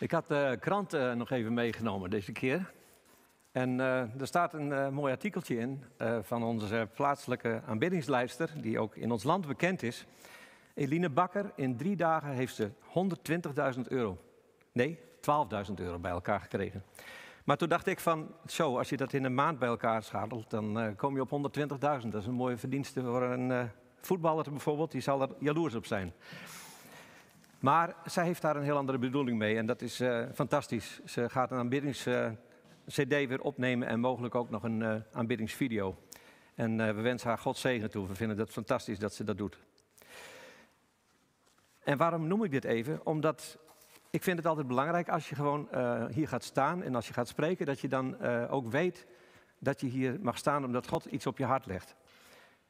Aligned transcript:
Ik 0.00 0.10
had 0.10 0.28
de 0.28 0.56
krant 0.60 0.92
eh, 0.92 1.12
nog 1.12 1.30
even 1.30 1.54
meegenomen 1.54 2.10
deze 2.10 2.32
keer. 2.32 2.72
En 3.52 3.80
eh, 3.80 4.20
er 4.20 4.26
staat 4.26 4.54
een 4.54 4.72
eh, 4.72 4.88
mooi 4.88 5.12
artikeltje 5.12 5.58
in 5.58 5.84
eh, 5.96 6.18
van 6.22 6.42
onze 6.42 6.88
plaatselijke 6.94 7.62
aanbiddingslijster, 7.66 8.50
die 8.60 8.78
ook 8.78 8.96
in 8.96 9.10
ons 9.10 9.22
land 9.22 9.46
bekend 9.46 9.82
is. 9.82 10.06
Eline 10.74 11.10
Bakker, 11.10 11.52
in 11.56 11.76
drie 11.76 11.96
dagen 11.96 12.32
heeft 12.32 12.54
ze 12.54 12.70
120.000 13.74 13.80
euro, 13.88 14.18
nee, 14.72 14.98
12.000 15.68 15.74
euro 15.74 15.98
bij 15.98 16.10
elkaar 16.10 16.40
gekregen. 16.40 16.84
Maar 17.44 17.56
toen 17.56 17.68
dacht 17.68 17.86
ik 17.86 18.00
van, 18.00 18.34
zo, 18.46 18.78
als 18.78 18.88
je 18.88 18.96
dat 18.96 19.12
in 19.12 19.24
een 19.24 19.34
maand 19.34 19.58
bij 19.58 19.68
elkaar 19.68 20.02
schadelt, 20.02 20.50
dan 20.50 20.80
eh, 20.80 20.96
kom 20.96 21.14
je 21.14 21.26
op 21.28 21.56
120.000. 21.58 22.08
Dat 22.08 22.20
is 22.20 22.26
een 22.26 22.34
mooie 22.34 22.56
verdienste 22.56 23.02
voor 23.02 23.22
een 23.22 23.50
eh, 23.50 23.62
voetballer 24.00 24.50
bijvoorbeeld, 24.50 24.90
die 24.90 25.00
zal 25.00 25.22
er 25.22 25.28
jaloers 25.38 25.74
op 25.74 25.86
zijn. 25.86 26.12
Maar 27.60 27.96
zij 28.04 28.24
heeft 28.24 28.42
daar 28.42 28.56
een 28.56 28.62
heel 28.62 28.76
andere 28.76 28.98
bedoeling 28.98 29.38
mee 29.38 29.56
en 29.56 29.66
dat 29.66 29.82
is 29.82 30.00
eh, 30.00 30.24
fantastisch. 30.34 31.00
Ze 31.04 31.28
gaat 31.28 31.50
een 31.50 31.58
aanbiddings-CD 31.58 33.08
weer 33.08 33.40
opnemen 33.40 33.88
en 33.88 34.00
mogelijk 34.00 34.34
ook 34.34 34.50
nog 34.50 34.62
een 34.62 34.82
eh, 34.82 34.94
aanbiddingsvideo. 35.12 35.96
En 36.54 36.80
eh, 36.80 36.94
we 36.94 37.00
wensen 37.00 37.28
haar 37.28 37.38
God 37.38 37.56
zegen 37.56 37.90
toe. 37.90 38.08
We 38.08 38.14
vinden 38.14 38.38
het 38.38 38.50
fantastisch 38.50 38.98
dat 38.98 39.14
ze 39.14 39.24
dat 39.24 39.38
doet. 39.38 39.58
En 41.84 41.96
waarom 41.96 42.26
noem 42.26 42.44
ik 42.44 42.50
dit 42.50 42.64
even? 42.64 43.06
Omdat 43.06 43.58
ik 44.10 44.22
vind 44.22 44.36
het 44.36 44.46
altijd 44.46 44.66
belangrijk 44.66 45.08
als 45.08 45.28
je 45.28 45.34
gewoon 45.34 45.70
eh, 45.70 46.04
hier 46.06 46.28
gaat 46.28 46.44
staan 46.44 46.82
en 46.82 46.94
als 46.94 47.06
je 47.06 47.12
gaat 47.12 47.28
spreken, 47.28 47.66
dat 47.66 47.80
je 47.80 47.88
dan 47.88 48.20
eh, 48.20 48.52
ook 48.52 48.70
weet 48.70 49.06
dat 49.58 49.80
je 49.80 49.86
hier 49.86 50.18
mag 50.20 50.38
staan 50.38 50.64
omdat 50.64 50.88
God 50.88 51.04
iets 51.04 51.26
op 51.26 51.38
je 51.38 51.44
hart 51.44 51.66
legt. 51.66 51.94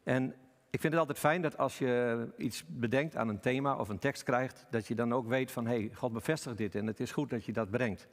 En 0.02 0.34
ik 0.70 0.80
vind 0.80 0.92
het 0.92 1.00
altijd 1.00 1.18
fijn 1.18 1.42
dat 1.42 1.58
als 1.58 1.78
je 1.78 2.26
iets 2.36 2.64
bedenkt 2.66 3.16
aan 3.16 3.28
een 3.28 3.40
thema 3.40 3.76
of 3.76 3.88
een 3.88 3.98
tekst 3.98 4.22
krijgt, 4.22 4.66
dat 4.70 4.86
je 4.86 4.94
dan 4.94 5.12
ook 5.12 5.28
weet 5.28 5.50
van 5.50 5.66
hé, 5.66 5.78
hey, 5.78 5.90
God 5.94 6.12
bevestigt 6.12 6.56
dit 6.56 6.74
en 6.74 6.86
het 6.86 7.00
is 7.00 7.12
goed 7.12 7.30
dat 7.30 7.44
je 7.44 7.52
dat 7.52 7.70
brengt. 7.70 8.06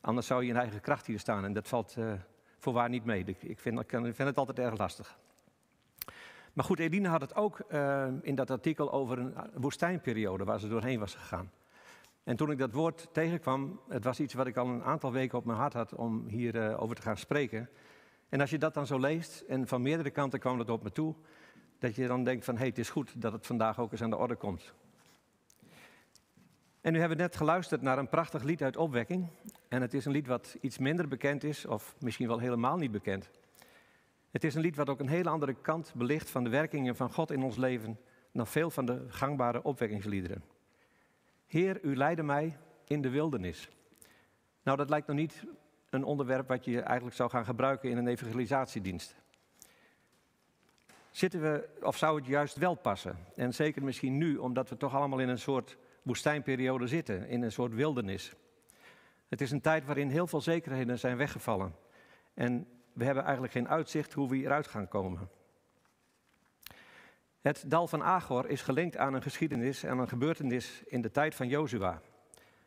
Anders 0.00 0.26
zou 0.26 0.42
je 0.42 0.48
in 0.48 0.56
eigen 0.56 0.80
kracht 0.80 1.06
hier 1.06 1.18
staan 1.18 1.44
en 1.44 1.52
dat 1.52 1.68
valt 1.68 1.94
uh, 1.98 2.12
voorwaar 2.58 2.88
niet 2.88 3.04
mee. 3.04 3.24
Ik, 3.24 3.58
vind, 3.60 3.80
ik 3.80 3.90
vind 3.90 4.16
het 4.18 4.36
altijd 4.36 4.58
erg 4.58 4.78
lastig. 4.78 5.18
Maar 6.52 6.64
goed, 6.64 6.78
Eline 6.78 7.08
had 7.08 7.20
het 7.20 7.34
ook 7.34 7.60
uh, 7.68 8.06
in 8.22 8.34
dat 8.34 8.50
artikel 8.50 8.92
over 8.92 9.18
een 9.18 9.34
woestijnperiode 9.54 10.44
waar 10.44 10.60
ze 10.60 10.68
doorheen 10.68 10.98
was 10.98 11.14
gegaan. 11.14 11.50
En 12.24 12.36
toen 12.36 12.50
ik 12.50 12.58
dat 12.58 12.72
woord 12.72 13.08
tegenkwam, 13.12 13.80
het 13.88 14.04
was 14.04 14.20
iets 14.20 14.34
wat 14.34 14.46
ik 14.46 14.56
al 14.56 14.66
een 14.66 14.84
aantal 14.84 15.12
weken 15.12 15.38
op 15.38 15.44
mijn 15.44 15.58
hart 15.58 15.72
had 15.72 15.94
om 15.94 16.28
hierover 16.28 16.78
over 16.78 16.96
te 16.96 17.02
gaan 17.02 17.16
spreken. 17.16 17.68
En 18.28 18.40
als 18.40 18.50
je 18.50 18.58
dat 18.58 18.74
dan 18.74 18.86
zo 18.86 18.98
leest, 18.98 19.44
en 19.48 19.68
van 19.68 19.82
meerdere 19.82 20.10
kanten 20.10 20.38
kwam 20.38 20.58
dat 20.58 20.70
op 20.70 20.82
me 20.82 20.92
toe, 20.92 21.14
dat 21.82 21.94
je 21.94 22.06
dan 22.06 22.24
denkt 22.24 22.44
van 22.44 22.54
hé, 22.54 22.60
hey, 22.60 22.68
het 22.68 22.78
is 22.78 22.90
goed 22.90 23.20
dat 23.20 23.32
het 23.32 23.46
vandaag 23.46 23.78
ook 23.78 23.92
eens 23.92 24.02
aan 24.02 24.10
de 24.10 24.16
orde 24.16 24.34
komt. 24.34 24.72
En 26.80 26.92
nu 26.92 26.98
hebben 26.98 27.16
we 27.16 27.22
net 27.22 27.36
geluisterd 27.36 27.82
naar 27.82 27.98
een 27.98 28.08
prachtig 28.08 28.42
lied 28.42 28.62
uit 28.62 28.76
Opwekking. 28.76 29.28
En 29.68 29.82
het 29.82 29.94
is 29.94 30.04
een 30.04 30.12
lied 30.12 30.26
wat 30.26 30.56
iets 30.60 30.78
minder 30.78 31.08
bekend 31.08 31.44
is, 31.44 31.66
of 31.66 31.94
misschien 31.98 32.26
wel 32.26 32.38
helemaal 32.38 32.76
niet 32.76 32.90
bekend. 32.90 33.30
Het 34.30 34.44
is 34.44 34.54
een 34.54 34.60
lied 34.60 34.76
wat 34.76 34.88
ook 34.88 35.00
een 35.00 35.08
hele 35.08 35.28
andere 35.28 35.54
kant 35.54 35.92
belicht 35.96 36.30
van 36.30 36.44
de 36.44 36.50
werkingen 36.50 36.96
van 36.96 37.12
God 37.12 37.30
in 37.30 37.42
ons 37.42 37.56
leven 37.56 37.98
dan 38.32 38.46
veel 38.46 38.70
van 38.70 38.86
de 38.86 39.04
gangbare 39.08 39.62
opwekkingsliederen. 39.62 40.44
Heer, 41.46 41.84
u 41.84 41.96
leidde 41.96 42.22
mij 42.22 42.56
in 42.86 43.02
de 43.02 43.10
wildernis. 43.10 43.68
Nou, 44.62 44.76
dat 44.76 44.90
lijkt 44.90 45.06
nog 45.06 45.16
niet 45.16 45.44
een 45.90 46.04
onderwerp 46.04 46.48
wat 46.48 46.64
je 46.64 46.80
eigenlijk 46.80 47.16
zou 47.16 47.30
gaan 47.30 47.44
gebruiken 47.44 47.90
in 47.90 47.96
een 47.96 48.08
evangelisatiedienst. 48.08 49.14
Zitten 51.12 51.40
we, 51.40 51.68
of 51.82 51.96
zou 51.96 52.16
het 52.16 52.26
juist 52.26 52.56
wel 52.56 52.74
passen? 52.74 53.18
En 53.34 53.54
zeker 53.54 53.82
misschien 53.82 54.18
nu, 54.18 54.36
omdat 54.36 54.68
we 54.68 54.76
toch 54.76 54.94
allemaal 54.94 55.18
in 55.18 55.28
een 55.28 55.38
soort 55.38 55.76
woestijnperiode 56.02 56.86
zitten, 56.86 57.28
in 57.28 57.42
een 57.42 57.52
soort 57.52 57.74
wildernis. 57.74 58.32
Het 59.28 59.40
is 59.40 59.50
een 59.50 59.60
tijd 59.60 59.84
waarin 59.84 60.08
heel 60.08 60.26
veel 60.26 60.40
zekerheden 60.40 60.98
zijn 60.98 61.16
weggevallen. 61.16 61.74
En 62.34 62.66
we 62.92 63.04
hebben 63.04 63.22
eigenlijk 63.22 63.52
geen 63.52 63.68
uitzicht 63.68 64.12
hoe 64.12 64.28
we 64.28 64.36
hieruit 64.36 64.66
gaan 64.66 64.88
komen. 64.88 65.28
Het 67.40 67.64
dal 67.66 67.86
van 67.88 68.02
Agor 68.02 68.48
is 68.48 68.62
gelinkt 68.62 68.96
aan 68.96 69.14
een 69.14 69.22
geschiedenis 69.22 69.82
en 69.82 69.98
een 69.98 70.08
gebeurtenis 70.08 70.82
in 70.86 71.00
de 71.00 71.10
tijd 71.10 71.34
van 71.34 71.48
Jozua. 71.48 72.00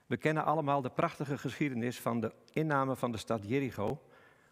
We 0.06 0.18
kennen 0.18 0.46
allemaal 0.46 0.82
de 0.82 0.90
prachtige 0.90 1.38
geschiedenis 1.38 2.00
van 2.00 2.20
de 2.20 2.34
inname 2.54 2.96
van 2.96 3.12
de 3.12 3.18
stad 3.18 3.48
Jericho, 3.48 4.02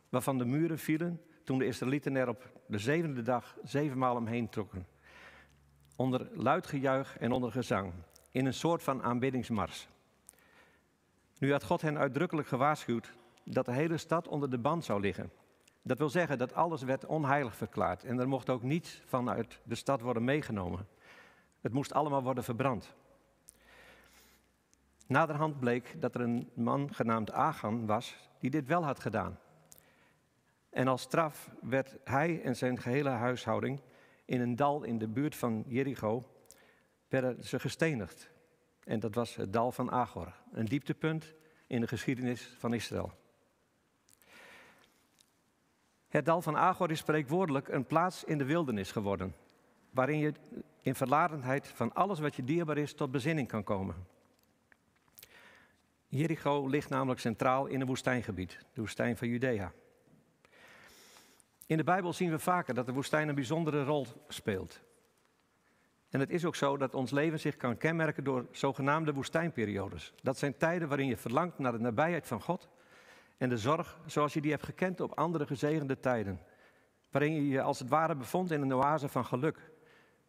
waarvan 0.09 0.37
de 0.37 0.45
muren 0.45 0.79
vielen 0.79 1.21
toen 1.43 1.57
de 1.57 1.65
Israëlieten 1.65 2.15
er 2.15 2.27
op 2.27 2.49
de 2.65 2.77
zevende 2.77 3.21
dag 3.21 3.57
zevenmaal 3.63 4.15
omheen 4.15 4.49
trokken. 4.49 4.87
Onder 5.95 6.27
luid 6.33 6.67
gejuich 6.67 7.17
en 7.17 7.31
onder 7.31 7.51
gezang, 7.51 7.93
in 8.31 8.45
een 8.45 8.53
soort 8.53 8.83
van 8.83 9.03
aanbiddingsmars. 9.03 9.87
Nu 11.37 11.51
had 11.51 11.63
God 11.63 11.81
hen 11.81 11.97
uitdrukkelijk 11.97 12.47
gewaarschuwd 12.47 13.13
dat 13.43 13.65
de 13.65 13.71
hele 13.71 13.97
stad 13.97 14.27
onder 14.27 14.49
de 14.49 14.57
band 14.57 14.85
zou 14.85 15.01
liggen. 15.01 15.31
Dat 15.81 15.97
wil 15.97 16.09
zeggen 16.09 16.37
dat 16.37 16.53
alles 16.53 16.81
werd 16.81 17.05
onheilig 17.05 17.55
verklaard 17.55 18.03
en 18.03 18.19
er 18.19 18.27
mocht 18.27 18.49
ook 18.49 18.63
niets 18.63 19.01
vanuit 19.05 19.59
de 19.63 19.75
stad 19.75 20.01
worden 20.01 20.23
meegenomen. 20.23 20.87
Het 21.61 21.73
moest 21.73 21.93
allemaal 21.93 22.23
worden 22.23 22.43
verbrand. 22.43 22.95
Naderhand 25.07 25.59
bleek 25.59 26.01
dat 26.01 26.15
er 26.15 26.21
een 26.21 26.49
man 26.53 26.93
genaamd 26.93 27.31
Agan 27.31 27.85
was 27.85 28.29
die 28.39 28.49
dit 28.49 28.67
wel 28.67 28.83
had 28.83 28.99
gedaan. 28.99 29.39
En 30.73 30.87
als 30.87 31.01
straf 31.01 31.51
werd 31.61 31.95
hij 32.03 32.41
en 32.41 32.55
zijn 32.55 32.79
gehele 32.79 33.09
huishouding 33.09 33.81
in 34.25 34.41
een 34.41 34.55
dal 34.55 34.83
in 34.83 34.97
de 34.97 35.07
buurt 35.07 35.35
van 35.35 35.63
Jericho 35.67 36.23
werden 37.07 37.43
ze 37.43 37.59
gestenigd. 37.59 38.29
En 38.83 38.99
dat 38.99 39.15
was 39.15 39.35
het 39.35 39.53
dal 39.53 39.71
van 39.71 39.91
Agor, 39.91 40.33
een 40.51 40.65
dieptepunt 40.65 41.33
in 41.67 41.81
de 41.81 41.87
geschiedenis 41.87 42.55
van 42.57 42.73
Israël. 42.73 43.13
Het 46.07 46.25
dal 46.25 46.41
van 46.41 46.57
Agor 46.57 46.91
is 46.91 46.99
spreekwoordelijk 46.99 47.67
een 47.67 47.85
plaats 47.85 48.23
in 48.23 48.37
de 48.37 48.45
wildernis 48.45 48.91
geworden, 48.91 49.35
waarin 49.89 50.17
je 50.17 50.33
in 50.81 50.95
verladenheid 50.95 51.67
van 51.67 51.93
alles 51.93 52.19
wat 52.19 52.35
je 52.35 52.43
dierbaar 52.43 52.77
is 52.77 52.93
tot 52.93 53.11
bezinning 53.11 53.47
kan 53.47 53.63
komen. 53.63 53.95
Jericho 56.07 56.67
ligt 56.67 56.89
namelijk 56.89 57.19
centraal 57.19 57.65
in 57.65 57.81
een 57.81 57.87
woestijngebied, 57.87 58.59
de 58.73 58.81
woestijn 58.81 59.17
van 59.17 59.27
Judea. 59.27 59.73
In 61.73 61.79
de 61.79 61.85
Bijbel 61.85 62.13
zien 62.13 62.29
we 62.29 62.39
vaker 62.39 62.73
dat 62.73 62.85
de 62.85 62.93
woestijn 62.93 63.27
een 63.27 63.35
bijzondere 63.35 63.83
rol 63.83 64.07
speelt. 64.27 64.81
En 66.09 66.19
het 66.19 66.29
is 66.29 66.45
ook 66.45 66.55
zo 66.55 66.77
dat 66.77 66.93
ons 66.93 67.11
leven 67.11 67.39
zich 67.39 67.57
kan 67.57 67.77
kenmerken 67.77 68.23
door 68.23 68.45
zogenaamde 68.51 69.13
woestijnperiodes. 69.13 70.13
Dat 70.21 70.37
zijn 70.37 70.57
tijden 70.57 70.87
waarin 70.87 71.07
je 71.07 71.17
verlangt 71.17 71.59
naar 71.59 71.71
de 71.71 71.79
nabijheid 71.79 72.27
van 72.27 72.41
God 72.41 72.69
en 73.37 73.49
de 73.49 73.57
zorg 73.57 73.99
zoals 74.05 74.33
je 74.33 74.41
die 74.41 74.51
hebt 74.51 74.63
gekend 74.63 75.01
op 75.01 75.17
andere 75.17 75.45
gezegende 75.45 75.99
tijden. 75.99 76.39
Waarin 77.11 77.33
je 77.33 77.47
je 77.47 77.61
als 77.61 77.79
het 77.79 77.89
ware 77.89 78.15
bevond 78.15 78.51
in 78.51 78.61
een 78.61 78.73
oase 78.73 79.09
van 79.09 79.25
geluk. 79.25 79.71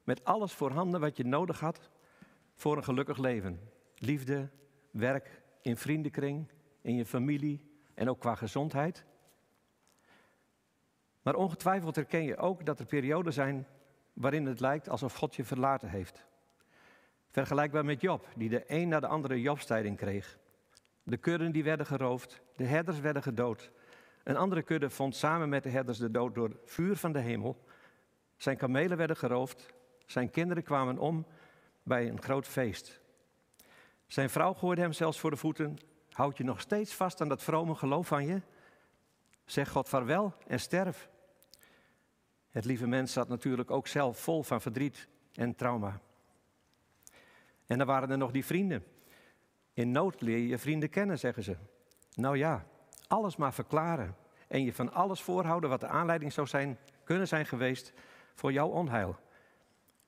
Met 0.05 0.25
alles 0.25 0.53
voorhanden 0.53 1.01
wat 1.01 1.17
je 1.17 1.25
nodig 1.25 1.61
had 1.61 1.91
voor 2.55 2.77
een 2.77 2.85
gelukkig 2.85 3.19
leven. 3.19 3.61
Liefde, 3.95 4.51
werk, 4.91 5.43
in 5.63 5.77
vriendenkring, 5.77 6.51
in 6.81 6.95
je 6.95 7.07
familie 7.07 7.71
en 7.95 8.09
ook 8.09 8.21
qua 8.21 8.35
gezondheid. 8.35 9.05
Maar 11.25 11.35
ongetwijfeld 11.35 11.97
herken 11.97 12.25
je 12.25 12.37
ook 12.37 12.67
dat 12.67 12.79
er 12.79 12.87
perioden 12.87 13.33
zijn 13.33 13.67
waarin 14.13 14.47
het 14.47 14.61
lijkt 14.61 14.89
alsof 14.89 15.15
God 15.15 15.35
je 15.35 15.45
verlaten 15.45 15.89
heeft. 15.89 16.25
Vergelijkbaar 17.31 17.85
met 17.85 18.01
Job, 18.01 18.29
die 18.37 18.49
de 18.49 18.65
een 18.67 18.89
na 18.89 19.01
de 19.01 19.07
andere 19.07 19.41
Jobstijding 19.41 19.97
kreeg. 19.97 20.39
De 21.03 21.17
kudden 21.17 21.53
die 21.53 21.65
werden 21.65 21.87
geroofd, 21.87 22.41
de 22.57 22.65
herders 22.65 23.01
werden 23.01 23.23
gedood. 23.23 23.71
Een 24.25 24.37
andere 24.37 24.63
kudde 24.63 24.91
vond 24.91 25.17
samen 25.17 25.49
met 25.49 25.63
de 25.63 25.69
herders 25.69 25.99
de 25.99 26.11
dood 26.11 26.35
door 26.35 26.57
vuur 26.65 26.97
van 26.97 27.13
de 27.13 27.19
hemel. 27.19 27.65
Zijn 28.37 28.57
kamelen 28.57 28.97
werden 28.97 29.17
geroofd, 29.17 29.67
zijn 30.07 30.31
kinderen 30.31 30.63
kwamen 30.63 30.99
om 30.99 31.27
bij 31.83 32.09
een 32.09 32.23
groot 32.23 32.47
feest. 32.47 33.01
Zijn 34.07 34.31
vrouw 34.31 34.53
gooide 34.53 34.81
hem 34.81 34.93
zelfs 34.93 35.21
voor 35.21 35.31
de 35.31 35.37
voeten. 35.37 35.79
Houd 36.11 36.37
je 36.37 36.45
nog 36.45 36.61
steeds 36.61 36.95
vast 36.95 37.21
aan 37.21 37.29
dat 37.29 37.43
vrome 37.43 37.75
geloof 37.75 38.07
van 38.07 38.27
je? 38.27 38.41
Zeg 39.45 39.71
God 39.71 39.89
vaarwel 39.89 40.35
en 40.47 40.61
sterf. 40.61 41.13
Het 42.55 42.65
lieve 42.65 42.87
mens 42.87 43.13
zat 43.13 43.29
natuurlijk 43.29 43.71
ook 43.71 43.87
zelf 43.87 44.19
vol 44.19 44.43
van 44.43 44.61
verdriet 44.61 45.09
en 45.33 45.55
trauma. 45.55 46.01
En 47.67 47.79
dan 47.79 47.87
waren 47.87 48.11
er 48.11 48.19
nog 48.19 48.31
die 48.31 48.45
vrienden. 48.45 48.85
In 49.73 49.91
nood 49.91 50.21
leer 50.21 50.37
je 50.37 50.49
je 50.49 50.59
vrienden 50.59 50.89
kennen, 50.89 51.19
zeggen 51.19 51.43
ze. 51.43 51.57
Nou 52.15 52.37
ja, 52.37 52.67
alles 53.07 53.37
maar 53.37 53.55
verklaren 53.55 54.17
en 54.49 54.65
je 54.65 54.73
van 54.73 54.93
alles 54.93 55.21
voorhouden 55.23 55.71
wat 55.71 55.81
de 55.81 55.87
aanleiding 55.87 56.33
zou 56.33 56.47
zijn, 56.47 56.79
kunnen 57.05 57.29
zijn 57.29 57.47
geweest 57.47 57.93
voor 58.35 58.53
jouw 58.53 58.69
onheil. 58.69 59.17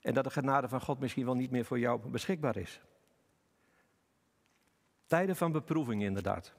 En 0.01 0.15
dat 0.15 0.25
de 0.25 0.31
genade 0.31 0.69
van 0.69 0.81
God 0.81 0.99
misschien 0.99 1.25
wel 1.25 1.37
niet 1.37 1.51
meer 1.51 1.65
voor 1.65 1.79
jou 1.79 2.09
beschikbaar 2.09 2.57
is. 2.57 2.81
Tijden 5.07 5.37
van 5.37 5.53
beproeving 5.53 6.03
inderdaad. 6.03 6.55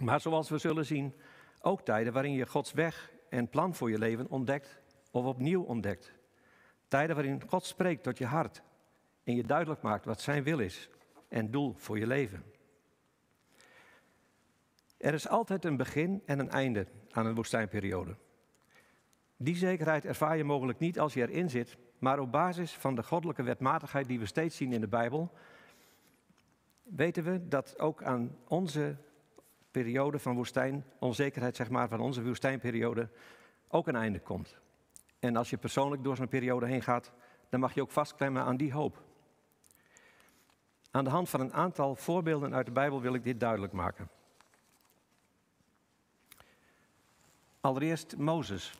Maar 0.00 0.20
zoals 0.20 0.48
we 0.48 0.58
zullen 0.58 0.86
zien, 0.86 1.14
ook 1.60 1.80
tijden 1.80 2.12
waarin 2.12 2.32
je 2.32 2.46
Gods 2.46 2.72
weg 2.72 3.12
en 3.28 3.48
plan 3.48 3.74
voor 3.74 3.90
je 3.90 3.98
leven 3.98 4.30
ontdekt 4.30 4.82
of 5.14 5.24
opnieuw 5.24 5.62
ontdekt. 5.62 6.12
Tijden 6.88 7.16
waarin 7.16 7.42
God 7.48 7.64
spreekt 7.64 8.02
tot 8.02 8.18
je 8.18 8.26
hart 8.26 8.62
en 9.24 9.34
je 9.36 9.42
duidelijk 9.42 9.82
maakt 9.82 10.04
wat 10.04 10.20
zijn 10.20 10.42
wil 10.42 10.58
is 10.58 10.88
en 11.28 11.50
doel 11.50 11.74
voor 11.76 11.98
je 11.98 12.06
leven. 12.06 12.44
Er 14.96 15.14
is 15.14 15.28
altijd 15.28 15.64
een 15.64 15.76
begin 15.76 16.22
en 16.26 16.38
een 16.38 16.50
einde 16.50 16.86
aan 17.10 17.26
een 17.26 17.34
woestijnperiode. 17.34 18.16
Die 19.36 19.56
zekerheid 19.56 20.04
ervaar 20.04 20.36
je 20.36 20.44
mogelijk 20.44 20.78
niet 20.78 21.00
als 21.00 21.14
je 21.14 21.28
erin 21.28 21.50
zit, 21.50 21.76
maar 21.98 22.18
op 22.18 22.32
basis 22.32 22.72
van 22.72 22.94
de 22.94 23.02
goddelijke 23.02 23.42
wetmatigheid 23.42 24.06
die 24.06 24.18
we 24.18 24.26
steeds 24.26 24.56
zien 24.56 24.72
in 24.72 24.80
de 24.80 24.88
Bijbel, 24.88 25.32
weten 26.82 27.24
we 27.24 27.48
dat 27.48 27.78
ook 27.78 28.02
aan 28.02 28.36
onze 28.48 28.96
periode 29.70 30.18
van 30.18 30.34
woestijn, 30.34 30.84
onzekerheid 30.98 31.56
zeg 31.56 31.70
maar, 31.70 31.88
van 31.88 32.00
onze 32.00 32.22
woestijnperiode, 32.22 33.08
ook 33.68 33.88
een 33.88 33.96
einde 33.96 34.20
komt. 34.20 34.62
En 35.24 35.36
als 35.36 35.50
je 35.50 35.56
persoonlijk 35.56 36.02
door 36.02 36.16
zo'n 36.16 36.28
periode 36.28 36.66
heen 36.66 36.82
gaat, 36.82 37.12
dan 37.48 37.60
mag 37.60 37.74
je 37.74 37.82
ook 37.82 37.90
vastklemmen 37.90 38.42
aan 38.42 38.56
die 38.56 38.72
hoop. 38.72 39.02
Aan 40.90 41.04
de 41.04 41.10
hand 41.10 41.28
van 41.28 41.40
een 41.40 41.52
aantal 41.52 41.94
voorbeelden 41.94 42.54
uit 42.54 42.66
de 42.66 42.72
Bijbel 42.72 43.00
wil 43.00 43.14
ik 43.14 43.24
dit 43.24 43.40
duidelijk 43.40 43.72
maken. 43.72 44.10
Allereerst 47.60 48.16
Mozes. 48.16 48.74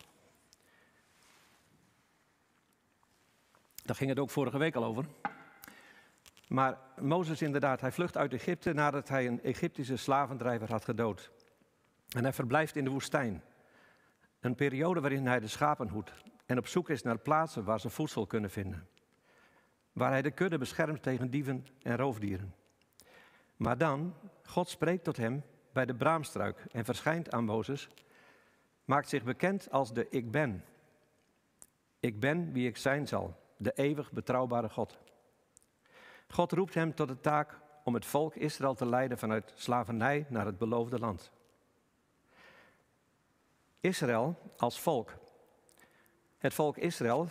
Daar 3.74 3.96
ging 3.96 4.10
het 4.10 4.18
ook 4.18 4.30
vorige 4.30 4.58
week 4.58 4.74
al 4.74 4.84
over. 4.84 5.04
Maar 6.48 6.78
Mozes 7.00 7.42
inderdaad, 7.42 7.80
hij 7.80 7.92
vlucht 7.92 8.16
uit 8.16 8.32
Egypte 8.32 8.72
nadat 8.72 9.08
hij 9.08 9.26
een 9.26 9.42
Egyptische 9.42 9.96
slavendrijver 9.96 10.70
had 10.70 10.84
gedood. 10.84 11.30
En 12.08 12.22
hij 12.22 12.32
verblijft 12.32 12.76
in 12.76 12.84
de 12.84 12.90
woestijn. 12.90 13.42
Een 14.40 14.54
periode 14.54 15.00
waarin 15.00 15.26
hij 15.26 15.40
de 15.40 15.48
schapen 15.48 15.88
hoedt 15.88 16.12
en 16.46 16.58
op 16.58 16.66
zoek 16.66 16.88
is 16.88 17.02
naar 17.02 17.18
plaatsen 17.18 17.64
waar 17.64 17.80
ze 17.80 17.90
voedsel 17.90 18.26
kunnen 18.26 18.50
vinden. 18.50 18.88
Waar 19.92 20.10
hij 20.10 20.22
de 20.22 20.30
kudde 20.30 20.58
beschermt 20.58 21.02
tegen 21.02 21.30
dieven 21.30 21.66
en 21.82 21.96
roofdieren. 21.96 22.54
Maar 23.56 23.78
dan, 23.78 24.14
God 24.42 24.68
spreekt 24.68 25.04
tot 25.04 25.16
hem 25.16 25.42
bij 25.72 25.84
de 25.84 25.94
braamstruik 25.94 26.64
en 26.72 26.84
verschijnt 26.84 27.30
aan 27.32 27.44
Mozes, 27.44 27.88
maakt 28.84 29.08
zich 29.08 29.24
bekend 29.24 29.70
als 29.70 29.92
de 29.92 30.08
Ik 30.08 30.30
Ben. 30.30 30.64
Ik 32.00 32.20
ben 32.20 32.52
wie 32.52 32.68
ik 32.68 32.76
zijn 32.76 33.08
zal, 33.08 33.36
de 33.56 33.72
eeuwig 33.72 34.12
betrouwbare 34.12 34.68
God. 34.68 34.98
God 36.28 36.52
roept 36.52 36.74
hem 36.74 36.94
tot 36.94 37.08
de 37.08 37.20
taak 37.20 37.58
om 37.84 37.94
het 37.94 38.06
volk 38.06 38.34
Israël 38.34 38.74
te 38.74 38.86
leiden 38.86 39.18
vanuit 39.18 39.52
slavernij 39.54 40.26
naar 40.28 40.46
het 40.46 40.58
beloofde 40.58 40.98
land. 40.98 41.30
Israël 43.80 44.52
als 44.56 44.80
volk. 44.80 45.14
Het 46.44 46.54
volk 46.54 46.76
Israël 46.76 47.28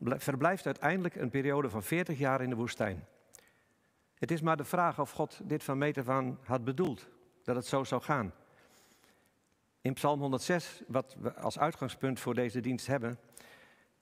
verblijft 0.00 0.66
uiteindelijk 0.66 1.14
een 1.14 1.30
periode 1.30 1.70
van 1.70 1.82
40 1.82 2.18
jaar 2.18 2.40
in 2.40 2.48
de 2.50 2.56
woestijn. 2.56 3.06
Het 4.14 4.30
is 4.30 4.40
maar 4.40 4.56
de 4.56 4.64
vraag 4.64 5.00
of 5.00 5.10
God 5.10 5.40
dit 5.44 5.64
van 5.64 5.78
meter 5.78 6.04
van 6.04 6.38
had 6.44 6.64
bedoeld, 6.64 7.08
dat 7.44 7.56
het 7.56 7.66
zo 7.66 7.84
zou 7.84 8.02
gaan. 8.02 8.32
In 9.80 9.92
Psalm 9.92 10.20
106, 10.20 10.82
wat 10.86 11.16
we 11.18 11.34
als 11.34 11.58
uitgangspunt 11.58 12.20
voor 12.20 12.34
deze 12.34 12.60
dienst 12.60 12.86
hebben, 12.86 13.18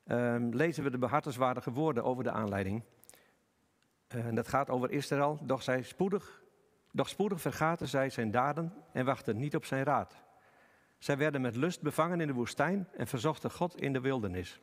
um, 0.06 0.54
lezen 0.54 0.84
we 0.84 0.90
de 0.90 0.98
behartenswaardige 0.98 1.72
woorden 1.72 2.04
over 2.04 2.24
de 2.24 2.30
aanleiding. 2.30 2.82
Uh, 4.14 4.26
en 4.26 4.34
dat 4.34 4.48
gaat 4.48 4.70
over 4.70 4.90
Israël, 4.90 5.38
doch, 5.42 5.62
zij 5.62 5.82
spoedig, 5.82 6.42
doch 6.92 7.08
spoedig 7.08 7.40
vergaten 7.40 7.88
zij 7.88 8.10
zijn 8.10 8.30
daden 8.30 8.74
en 8.92 9.04
wachten 9.04 9.36
niet 9.36 9.56
op 9.56 9.64
zijn 9.64 9.84
raad. 9.84 10.22
Zij 11.00 11.17
werden 11.17 11.41
met 11.41 11.56
lust 11.56 11.82
bevangen 11.82 12.20
in 12.20 12.26
de 12.26 12.32
woestijn 12.32 12.88
en 12.97 13.06
verzochten 13.06 13.50
God 13.50 13.81
in 13.81 13.93
de 13.93 14.00
wildernis. 14.00 14.61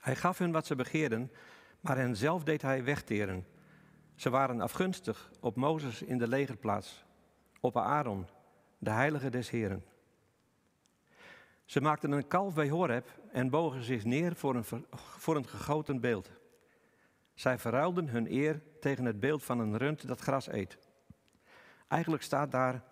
Hij 0.00 0.16
gaf 0.16 0.38
hun 0.38 0.52
wat 0.52 0.66
ze 0.66 0.74
begeerden, 0.74 1.32
maar 1.80 1.96
hen 1.96 2.16
zelf 2.16 2.42
deed 2.42 2.62
hij 2.62 2.84
wegteren. 2.84 3.46
Ze 4.14 4.30
waren 4.30 4.60
afgunstig 4.60 5.30
op 5.40 5.56
Mozes 5.56 6.02
in 6.02 6.18
de 6.18 6.28
legerplaats, 6.28 7.04
op 7.60 7.76
Aaron, 7.76 8.26
de 8.78 8.90
heilige 8.90 9.30
des 9.30 9.50
Heren. 9.50 9.84
Ze 11.64 11.80
maakten 11.80 12.12
een 12.12 12.28
kalf 12.28 12.54
bij 12.54 12.68
Horeb 12.68 13.08
en 13.32 13.50
bogen 13.50 13.82
zich 13.82 14.04
neer 14.04 14.36
voor 14.36 14.54
een, 14.54 14.64
voor 14.94 15.36
een 15.36 15.48
gegoten 15.48 16.00
beeld. 16.00 16.30
Zij 17.34 17.58
verruilden 17.58 18.08
hun 18.08 18.32
eer 18.32 18.62
tegen 18.80 19.04
het 19.04 19.20
beeld 19.20 19.44
van 19.44 19.58
een 19.58 19.76
rund 19.76 20.06
dat 20.06 20.20
gras 20.20 20.48
eet. 20.48 20.78
Eigenlijk 21.88 22.22
staat 22.22 22.50
daar, 22.50 22.82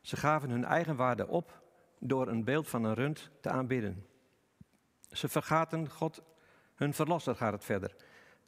ze 0.00 0.16
gaven 0.16 0.50
hun 0.50 0.64
eigen 0.64 0.96
waarde 0.96 1.28
op 1.28 1.61
door 2.04 2.28
een 2.28 2.44
beeld 2.44 2.68
van 2.68 2.84
een 2.84 2.94
rund 2.94 3.30
te 3.40 3.50
aanbidden. 3.50 4.06
Ze 5.10 5.28
vergaten 5.28 5.90
God, 5.90 6.22
hun 6.74 6.94
verlosser 6.94 7.34
gaat 7.34 7.52
het 7.52 7.64
verder, 7.64 7.94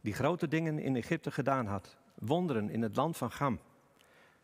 die 0.00 0.12
grote 0.12 0.48
dingen 0.48 0.78
in 0.78 0.96
Egypte 0.96 1.30
gedaan 1.30 1.66
had, 1.66 1.96
wonderen 2.14 2.70
in 2.70 2.82
het 2.82 2.96
land 2.96 3.16
van 3.16 3.30
Gam, 3.30 3.60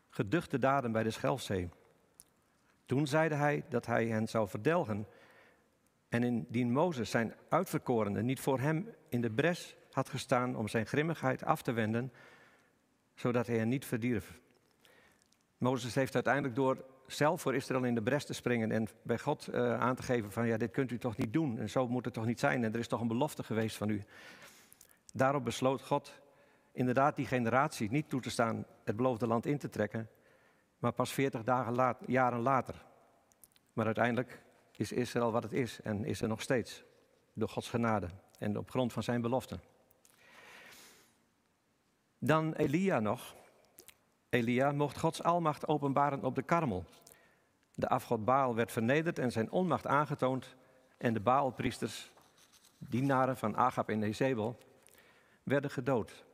geduchte 0.09 0.59
daden 0.59 0.91
bij 0.91 1.03
de 1.03 1.11
Schelfzee. 1.11 1.69
Toen 2.85 3.07
zeide 3.07 3.35
hij 3.35 3.63
dat 3.69 3.85
hij 3.85 4.07
hen 4.07 4.27
zou 4.27 4.49
verdelgen. 4.49 5.07
En 6.09 6.23
indien 6.23 6.71
Mozes 6.71 7.09
zijn 7.09 7.33
uitverkorene 7.49 8.21
niet 8.21 8.39
voor 8.39 8.59
hem 8.59 8.89
in 9.09 9.21
de 9.21 9.31
bres 9.31 9.75
had 9.91 10.09
gestaan 10.09 10.55
om 10.55 10.67
zijn 10.67 10.85
grimmigheid 10.85 11.43
af 11.43 11.61
te 11.61 11.71
wenden, 11.71 12.13
zodat 13.15 13.47
hij 13.47 13.57
hen 13.57 13.69
niet 13.69 13.85
verdierf. 13.85 14.39
Mozes 15.57 15.95
heeft 15.95 16.13
uiteindelijk 16.13 16.55
door 16.55 16.85
zelf 17.11 17.41
voor 17.41 17.55
Israël 17.55 17.83
in 17.83 17.95
de 17.95 18.01
bres 18.01 18.25
te 18.25 18.33
springen 18.33 18.71
en 18.71 18.87
bij 19.01 19.19
God 19.19 19.49
uh, 19.53 19.79
aan 19.79 19.95
te 19.95 20.03
geven 20.03 20.31
van 20.31 20.47
ja, 20.47 20.57
dit 20.57 20.71
kunt 20.71 20.91
u 20.91 20.97
toch 20.97 21.17
niet 21.17 21.33
doen 21.33 21.57
en 21.57 21.69
zo 21.69 21.87
moet 21.87 22.05
het 22.05 22.13
toch 22.13 22.25
niet 22.25 22.39
zijn 22.39 22.63
en 22.63 22.73
er 22.73 22.79
is 22.79 22.87
toch 22.87 23.01
een 23.01 23.07
belofte 23.07 23.43
geweest 23.43 23.77
van 23.77 23.89
u. 23.89 24.03
Daarop 25.13 25.43
besloot 25.43 25.81
God 25.81 26.21
inderdaad 26.71 27.15
die 27.15 27.25
generatie 27.25 27.91
niet 27.91 28.09
toe 28.09 28.21
te 28.21 28.29
staan 28.29 28.65
het 28.83 28.95
beloofde 28.95 29.27
land 29.27 29.45
in 29.45 29.57
te 29.57 29.69
trekken, 29.69 30.09
maar 30.77 30.91
pas 30.91 31.13
40 31.13 31.43
dagen 31.43 31.73
laat, 31.73 31.97
jaren 32.05 32.39
later. 32.39 32.85
Maar 33.73 33.85
uiteindelijk 33.85 34.41
is 34.71 34.91
Israël 34.91 35.31
wat 35.31 35.43
het 35.43 35.53
is 35.53 35.81
en 35.81 36.05
is 36.05 36.21
er 36.21 36.27
nog 36.27 36.41
steeds 36.41 36.83
door 37.33 37.49
Gods 37.49 37.69
genade 37.69 38.07
en 38.39 38.57
op 38.57 38.69
grond 38.69 38.93
van 38.93 39.03
zijn 39.03 39.21
beloften. 39.21 39.61
Dan 42.19 42.53
Elia 42.53 42.99
nog. 42.99 43.35
Elia 44.31 44.71
mocht 44.71 44.99
Gods 44.99 45.23
almacht 45.23 45.67
openbaren 45.67 46.23
op 46.23 46.35
de 46.35 46.41
karmel. 46.41 46.85
De 47.73 47.87
afgod 47.87 48.25
Baal 48.25 48.55
werd 48.55 48.71
vernederd 48.71 49.19
en 49.19 49.31
zijn 49.31 49.51
onmacht 49.51 49.87
aangetoond. 49.87 50.55
En 50.97 51.13
de 51.13 51.19
Baalpriesters, 51.19 52.11
dienaren 52.77 53.37
van 53.37 53.57
Agab 53.57 53.89
en 53.89 54.03
Ezebel, 54.03 54.57
werden 55.43 55.71
gedood. 55.71 56.25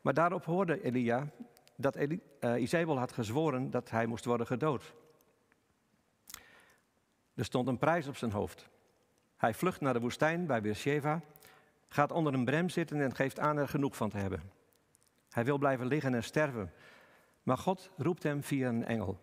Maar 0.00 0.14
daarop 0.14 0.44
hoorde 0.44 0.82
Elia 0.82 1.28
dat 1.76 1.96
Eli, 1.96 2.20
Izebel 2.56 2.98
had 2.98 3.12
gezworen 3.12 3.70
dat 3.70 3.90
hij 3.90 4.06
moest 4.06 4.24
worden 4.24 4.46
gedood. 4.46 4.94
Er 7.34 7.44
stond 7.44 7.68
een 7.68 7.78
prijs 7.78 8.06
op 8.06 8.16
zijn 8.16 8.30
hoofd. 8.30 8.68
Hij 9.36 9.54
vlucht 9.54 9.80
naar 9.80 9.92
de 9.92 10.00
woestijn 10.00 10.46
bij 10.46 10.60
Beersheba, 10.60 11.20
gaat 11.88 12.12
onder 12.12 12.34
een 12.34 12.44
brem 12.44 12.68
zitten 12.68 13.00
en 13.00 13.14
geeft 13.14 13.38
aan 13.38 13.56
er 13.56 13.68
genoeg 13.68 13.96
van 13.96 14.10
te 14.10 14.16
hebben. 14.16 14.52
Hij 15.30 15.44
wil 15.44 15.58
blijven 15.58 15.86
liggen 15.86 16.14
en 16.14 16.24
sterven, 16.24 16.72
maar 17.44 17.58
God 17.58 17.90
roept 17.96 18.22
hem 18.22 18.42
via 18.42 18.68
een 18.68 18.84
engel, 18.84 19.20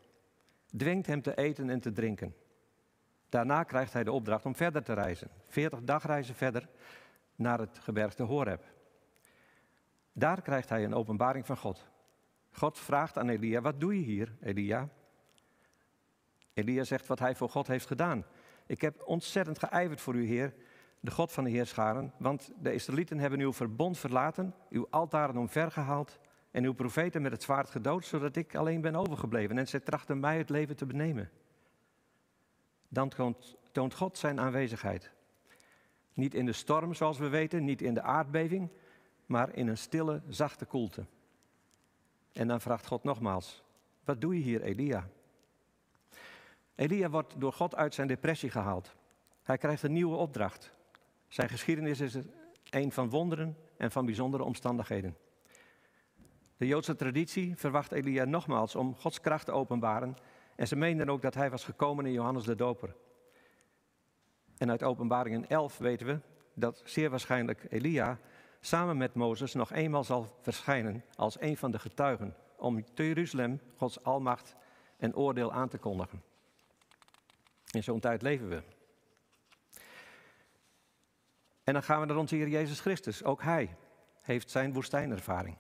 dwingt 0.78 1.08
hem 1.08 1.22
te 1.22 1.36
eten 1.36 1.70
en 1.70 1.80
te 1.80 1.92
drinken. 1.92 2.36
Daarna 3.30 3.64
krijgt 3.64 3.94
hij 3.94 4.04
de 4.04 4.12
opdracht 4.12 4.46
om 4.46 4.56
verder 4.56 4.84
te 4.84 4.94
reizen, 4.94 5.30
40 5.48 5.82
dagreizen 5.84 6.36
verder 6.36 6.70
naar 7.36 7.60
het 7.60 7.80
gebergte 7.80 8.24
Horeb. 8.24 8.64
Daar 10.14 10.42
krijgt 10.42 10.70
hij 10.70 10.84
een 10.84 10.94
openbaring 10.94 11.46
van 11.46 11.58
God. 11.58 11.90
God 12.52 12.80
vraagt 12.80 13.18
aan 13.18 13.30
Elia, 13.30 13.62
wat 13.62 13.80
doe 13.80 13.96
je 13.96 14.06
hier, 14.06 14.36
Elia? 14.42 14.90
Elia 16.54 16.84
zegt 16.84 17.08
wat 17.08 17.20
hij 17.20 17.36
voor 17.36 17.50
God 17.50 17.68
heeft 17.68 17.86
gedaan. 17.86 18.26
Ik 18.66 18.82
heb 18.82 19.02
ontzettend 19.06 19.60
geijverd 19.60 20.02
voor 20.02 20.16
u, 20.16 20.26
Heer, 20.26 20.54
de 21.00 21.12
God 21.12 21.32
van 21.32 21.44
de 21.44 21.50
Heerscharen, 21.50 22.14
want 22.18 22.52
de 22.60 22.74
Israëlieten 22.74 23.20
hebben 23.20 23.40
uw 23.40 23.54
verbond 23.54 23.98
verlaten, 23.98 24.54
uw 24.70 24.88
altaren 24.90 25.38
omvergehaald 25.38 26.20
en 26.52 26.64
uw 26.64 26.74
profeten 26.74 27.22
met 27.22 27.32
het 27.32 27.44
zwaard 27.44 27.70
gedood, 27.70 28.06
zodat 28.06 28.36
ik 28.36 28.56
alleen 28.56 28.82
ben 28.82 28.96
overgebleven 28.96 29.58
en 29.58 29.68
zij 29.68 29.80
trachten 29.80 30.20
mij 30.20 30.38
het 30.38 30.50
leven 30.50 30.76
te 30.76 30.86
benemen. 30.86 31.30
Dan 32.88 33.12
toont, 33.72 33.94
God 33.94 34.18
zijn 34.18 34.40
aanwezigheid. 34.40 35.12
Niet 36.14 36.34
in 36.34 36.46
de 36.46 36.54
storm, 36.54 36.94
zoals 36.94 37.18
we 37.18 37.30
weten, 37.30 37.64
niet 37.64 37.82
in 37.82 37.94
de 37.94 38.02
aardbeving, 38.02 38.70
maar 39.26 39.56
in 39.56 39.68
een 39.68 39.78
stille, 39.78 40.22
zachte 40.28 40.66
koelte. 40.66 41.06
En 42.32 42.48
dan 42.48 42.62
vraagt 42.62 42.86
God 42.86 43.04
nogmaals: 43.04 43.64
Wat 44.04 44.22
doe 44.22 44.38
je 44.38 44.44
hier, 44.44 44.62
Elia? 44.62 45.08
Elia 46.76 47.10
wordt 47.10 47.34
door 47.38 47.54
God 47.54 47.76
uit 47.76 47.94
zijn 47.94 48.08
depressie 48.08 48.50
gehaald. 48.50 48.96
Hij 49.44 49.58
krijgt 49.58 49.84
een 49.84 49.94
nieuwe 49.94 50.16
opdracht. 50.16 50.74
Zijn 51.28 51.50
geschiedenis 51.50 52.00
is 52.00 52.18
een 52.70 52.92
van 52.92 53.10
wonderen 53.10 53.58
en 53.78 53.92
van 53.92 54.06
bijzondere 54.06 54.44
omstandigheden. 54.44 55.16
De 56.62 56.68
Joodse 56.68 56.96
traditie 56.96 57.56
verwacht 57.56 57.92
Elia 57.92 58.26
nogmaals 58.26 58.76
om 58.76 58.96
Gods 58.96 59.22
kracht 59.22 59.46
te 59.46 59.52
openbaren. 59.52 60.16
En 60.56 60.68
ze 60.68 60.76
meenden 60.76 61.10
ook 61.10 61.22
dat 61.22 61.34
hij 61.34 61.50
was 61.50 61.64
gekomen 61.64 62.06
in 62.06 62.12
Johannes 62.12 62.44
de 62.44 62.56
Doper. 62.56 62.96
En 64.58 64.70
uit 64.70 64.84
Openbaringen 64.84 65.50
11 65.50 65.78
weten 65.78 66.08
we 66.08 66.20
dat 66.54 66.82
zeer 66.86 67.10
waarschijnlijk 67.10 67.66
Elia 67.70 68.20
samen 68.60 68.98
met 68.98 69.14
Mozes 69.14 69.54
nog 69.54 69.72
eenmaal 69.72 70.04
zal 70.04 70.38
verschijnen 70.42 71.04
als 71.16 71.42
een 71.42 71.58
van 71.58 71.72
de 71.72 71.80
getuigen 71.80 72.36
om 72.58 72.84
te 72.94 73.08
Jeruzalem 73.08 73.62
Gods 73.76 74.04
almacht 74.04 74.56
en 74.98 75.16
oordeel 75.16 75.54
aan 75.54 75.70
te 75.70 75.78
kondigen. 75.78 76.24
In 77.72 77.84
zo'n 77.84 78.00
tijd 78.00 78.22
leven 78.22 78.50
we. 78.50 78.64
En 81.64 81.74
dan 81.74 81.84
gaan 81.84 82.00
we 82.00 82.06
naar 82.06 82.18
onze 82.18 82.36
Heer 82.36 82.50
Jezus 82.50 82.80
Christus. 82.80 83.24
Ook 83.24 83.42
Hij 83.42 83.76
heeft 84.22 84.50
zijn 84.50 84.74
woestijnervaring. 84.74 85.58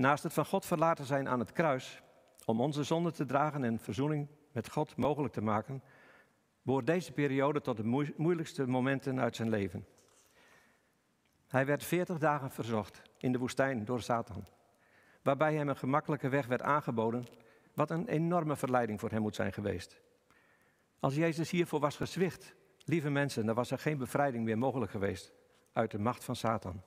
Naast 0.00 0.22
het 0.22 0.32
van 0.32 0.46
God 0.46 0.66
verlaten 0.66 1.04
zijn 1.04 1.28
aan 1.28 1.38
het 1.38 1.52
kruis, 1.52 2.02
om 2.44 2.60
onze 2.60 2.82
zonde 2.82 3.12
te 3.12 3.24
dragen 3.24 3.64
en 3.64 3.78
verzoening 3.78 4.28
met 4.52 4.70
God 4.70 4.96
mogelijk 4.96 5.32
te 5.32 5.42
maken, 5.42 5.82
behoort 6.62 6.86
deze 6.86 7.12
periode 7.12 7.60
tot 7.60 7.76
de 7.76 8.12
moeilijkste 8.16 8.66
momenten 8.66 9.20
uit 9.20 9.36
zijn 9.36 9.48
leven. 9.48 9.86
Hij 11.46 11.66
werd 11.66 11.84
veertig 11.84 12.18
dagen 12.18 12.50
verzocht 12.50 13.02
in 13.16 13.32
de 13.32 13.38
woestijn 13.38 13.84
door 13.84 14.02
Satan, 14.02 14.46
waarbij 15.22 15.54
hem 15.54 15.68
een 15.68 15.76
gemakkelijke 15.76 16.28
weg 16.28 16.46
werd 16.46 16.62
aangeboden, 16.62 17.26
wat 17.74 17.90
een 17.90 18.08
enorme 18.08 18.56
verleiding 18.56 19.00
voor 19.00 19.10
hem 19.10 19.22
moet 19.22 19.34
zijn 19.34 19.52
geweest. 19.52 20.00
Als 21.00 21.14
Jezus 21.14 21.50
hiervoor 21.50 21.80
was 21.80 21.96
gezwicht, 21.96 22.54
lieve 22.84 23.10
mensen, 23.10 23.46
dan 23.46 23.54
was 23.54 23.70
er 23.70 23.78
geen 23.78 23.98
bevrijding 23.98 24.44
meer 24.44 24.58
mogelijk 24.58 24.90
geweest 24.90 25.32
uit 25.72 25.90
de 25.90 25.98
macht 25.98 26.24
van 26.24 26.36
Satan. 26.36 26.82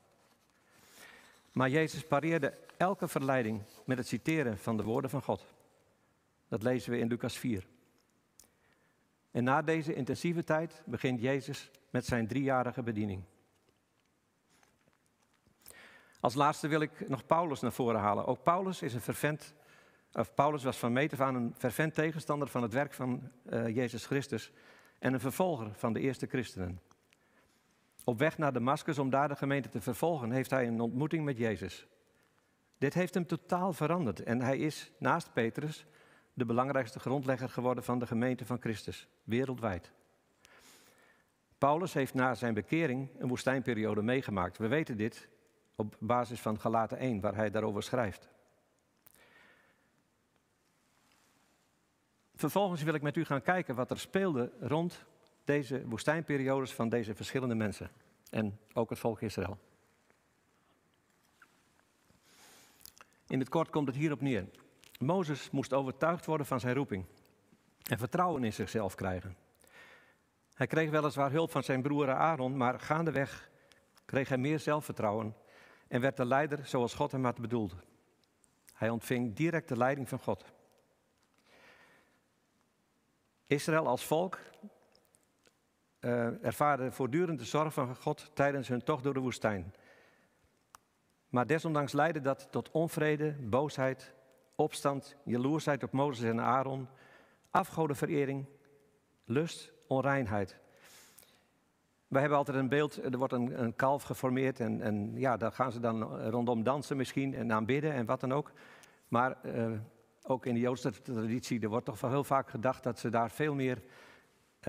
Maar 1.53 1.69
Jezus 1.69 2.03
pareerde 2.03 2.53
elke 2.77 3.07
verleiding 3.07 3.62
met 3.86 3.98
het 3.98 4.07
citeren 4.07 4.57
van 4.57 4.77
de 4.77 4.83
woorden 4.83 5.10
van 5.10 5.22
God. 5.22 5.45
Dat 6.48 6.63
lezen 6.63 6.91
we 6.91 6.98
in 6.98 7.07
Lucas 7.07 7.38
4. 7.38 7.67
En 9.31 9.43
na 9.43 9.62
deze 9.62 9.93
intensieve 9.93 10.43
tijd 10.43 10.81
begint 10.86 11.22
Jezus 11.22 11.72
met 11.89 12.05
zijn 12.05 12.27
driejarige 12.27 12.83
bediening. 12.83 13.24
Als 16.19 16.33
laatste 16.33 16.67
wil 16.67 16.81
ik 16.81 17.10
nog 17.10 17.25
Paulus 17.25 17.60
naar 17.60 17.72
voren 17.72 18.00
halen. 18.00 18.25
Ook 18.25 18.43
Paulus 18.43 18.81
is 18.81 18.93
een 18.93 19.01
fervent, 19.01 19.53
of 20.12 20.33
Paulus 20.33 20.63
was 20.63 20.77
van 20.77 20.93
meet 20.93 21.13
af 21.13 21.19
aan 21.19 21.36
een 21.36 21.53
fervent 21.57 21.93
tegenstander 21.93 22.48
van 22.48 22.62
het 22.62 22.74
werk 22.74 22.93
van 22.93 23.31
uh, 23.50 23.75
Jezus 23.75 24.05
Christus 24.05 24.51
en 25.00 25.13
een 25.13 25.19
vervolger 25.19 25.74
van 25.74 25.93
de 25.93 26.00
eerste 26.00 26.25
christenen. 26.25 26.81
Op 28.03 28.19
weg 28.19 28.38
naar 28.38 28.53
Damascus 28.53 28.98
om 28.98 29.10
daar 29.10 29.27
de 29.27 29.36
gemeente 29.36 29.69
te 29.69 29.81
vervolgen, 29.81 30.31
heeft 30.31 30.50
hij 30.50 30.67
een 30.67 30.81
ontmoeting 30.81 31.25
met 31.25 31.38
Jezus. 31.38 31.88
Dit 32.77 32.93
heeft 32.93 33.13
hem 33.13 33.25
totaal 33.25 33.74
veranderd 33.74 34.24
en 34.24 34.41
hij 34.41 34.57
is 34.57 34.91
naast 34.98 35.33
Petrus 35.33 35.86
de 36.33 36.45
belangrijkste 36.45 37.00
grondlegger 37.00 37.50
geworden 37.50 37.83
van 37.83 38.00
de 38.00 38.07
gemeente 38.07 38.45
van 38.45 38.60
Christus, 38.60 39.07
wereldwijd. 39.24 39.91
Paulus 41.57 41.93
heeft 41.93 42.13
na 42.13 42.36
zijn 42.36 42.53
bekering 42.53 43.10
een 43.17 43.27
woestijnperiode 43.27 44.01
meegemaakt. 44.01 44.57
We 44.57 44.67
weten 44.67 44.98
dit 44.98 45.29
op 45.75 45.95
basis 46.00 46.41
van 46.41 46.60
Galaten 46.60 46.98
1, 46.98 47.19
waar 47.19 47.36
hij 47.36 47.51
daarover 47.51 47.83
schrijft. 47.83 48.29
Vervolgens 52.36 52.83
wil 52.83 52.93
ik 52.93 53.01
met 53.01 53.15
u 53.15 53.25
gaan 53.25 53.41
kijken 53.41 53.75
wat 53.75 53.91
er 53.91 54.00
speelde 54.00 54.51
rond 54.60 55.05
deze 55.43 55.88
woestijnperiodes 55.88 56.73
van 56.73 56.89
deze 56.89 57.15
verschillende 57.15 57.55
mensen 57.55 57.91
en 58.29 58.59
ook 58.73 58.89
het 58.89 59.00
volk 59.00 59.21
Israël. 59.21 59.57
In 63.27 63.39
het 63.39 63.50
kort 63.50 63.69
komt 63.69 63.88
het 63.88 63.95
hierop 63.95 64.21
neer. 64.21 64.50
Mozes 65.00 65.50
moest 65.50 65.73
overtuigd 65.73 66.25
worden 66.25 66.45
van 66.45 66.59
zijn 66.59 66.75
roeping 66.75 67.05
en 67.83 67.97
vertrouwen 67.97 68.43
in 68.43 68.53
zichzelf 68.53 68.95
krijgen. 68.95 69.35
Hij 70.53 70.67
kreeg 70.67 70.89
weliswaar 70.89 71.31
hulp 71.31 71.51
van 71.51 71.63
zijn 71.63 71.81
broer 71.81 72.12
Aaron, 72.12 72.57
maar 72.57 72.79
gaandeweg 72.79 73.50
kreeg 74.05 74.29
hij 74.29 74.38
meer 74.38 74.59
zelfvertrouwen 74.59 75.35
en 75.88 76.01
werd 76.01 76.17
de 76.17 76.25
leider 76.25 76.67
zoals 76.67 76.93
God 76.93 77.12
hem 77.12 77.23
had 77.23 77.41
bedoeld. 77.41 77.75
Hij 78.73 78.89
ontving 78.89 79.35
direct 79.35 79.67
de 79.67 79.77
leiding 79.77 80.09
van 80.09 80.19
God. 80.19 80.43
Israël 83.45 83.88
als 83.88 84.05
volk 84.05 84.39
uh, 86.05 86.45
ervaarde 86.45 86.91
voortdurend 86.91 87.39
de 87.39 87.45
zorg 87.45 87.74
van 87.74 87.95
God 87.95 88.31
tijdens 88.33 88.67
hun 88.67 88.83
tocht 88.83 89.03
door 89.03 89.13
de 89.13 89.19
woestijn. 89.19 89.74
Maar 91.29 91.48
desondanks 91.48 91.93
leidde 91.93 92.22
dat 92.22 92.48
tot 92.51 92.72
onvrede, 92.72 93.36
boosheid, 93.39 94.13
opstand, 94.55 95.15
jaloersheid 95.24 95.83
op 95.83 95.91
Mozes 95.91 96.29
en 96.29 96.41
Aaron, 96.41 96.88
afgodenverering, 97.50 98.45
lust, 99.25 99.74
onreinheid. 99.88 100.57
We 102.07 102.19
hebben 102.19 102.38
altijd 102.38 102.57
een 102.57 102.69
beeld, 102.69 103.03
er 103.03 103.17
wordt 103.17 103.33
een, 103.33 103.63
een 103.63 103.75
kalf 103.75 104.03
geformeerd 104.03 104.60
en, 104.60 104.81
en, 104.81 105.12
ja, 105.15 105.38
daar 105.38 105.51
gaan 105.51 105.72
ze 105.72 105.79
dan 105.79 106.29
rondom 106.29 106.63
dansen 106.63 106.98
misschien 106.98 107.33
en 107.36 107.51
aanbidden 107.51 107.93
en 107.93 108.05
wat 108.05 108.19
dan 108.19 108.33
ook. 108.33 108.51
Maar 109.07 109.38
uh, 109.45 109.72
ook 110.24 110.45
in 110.45 110.53
de 110.53 110.60
Joodse 110.60 111.01
traditie, 111.01 111.62
er 111.62 111.69
wordt 111.69 111.86
toch 111.86 112.01
wel 112.01 112.10
heel 112.10 112.24
vaak 112.24 112.50
gedacht 112.50 112.83
dat 112.83 113.00
ze 113.00 113.10
daar 113.10 113.31
veel 113.31 113.53
meer 113.53 113.81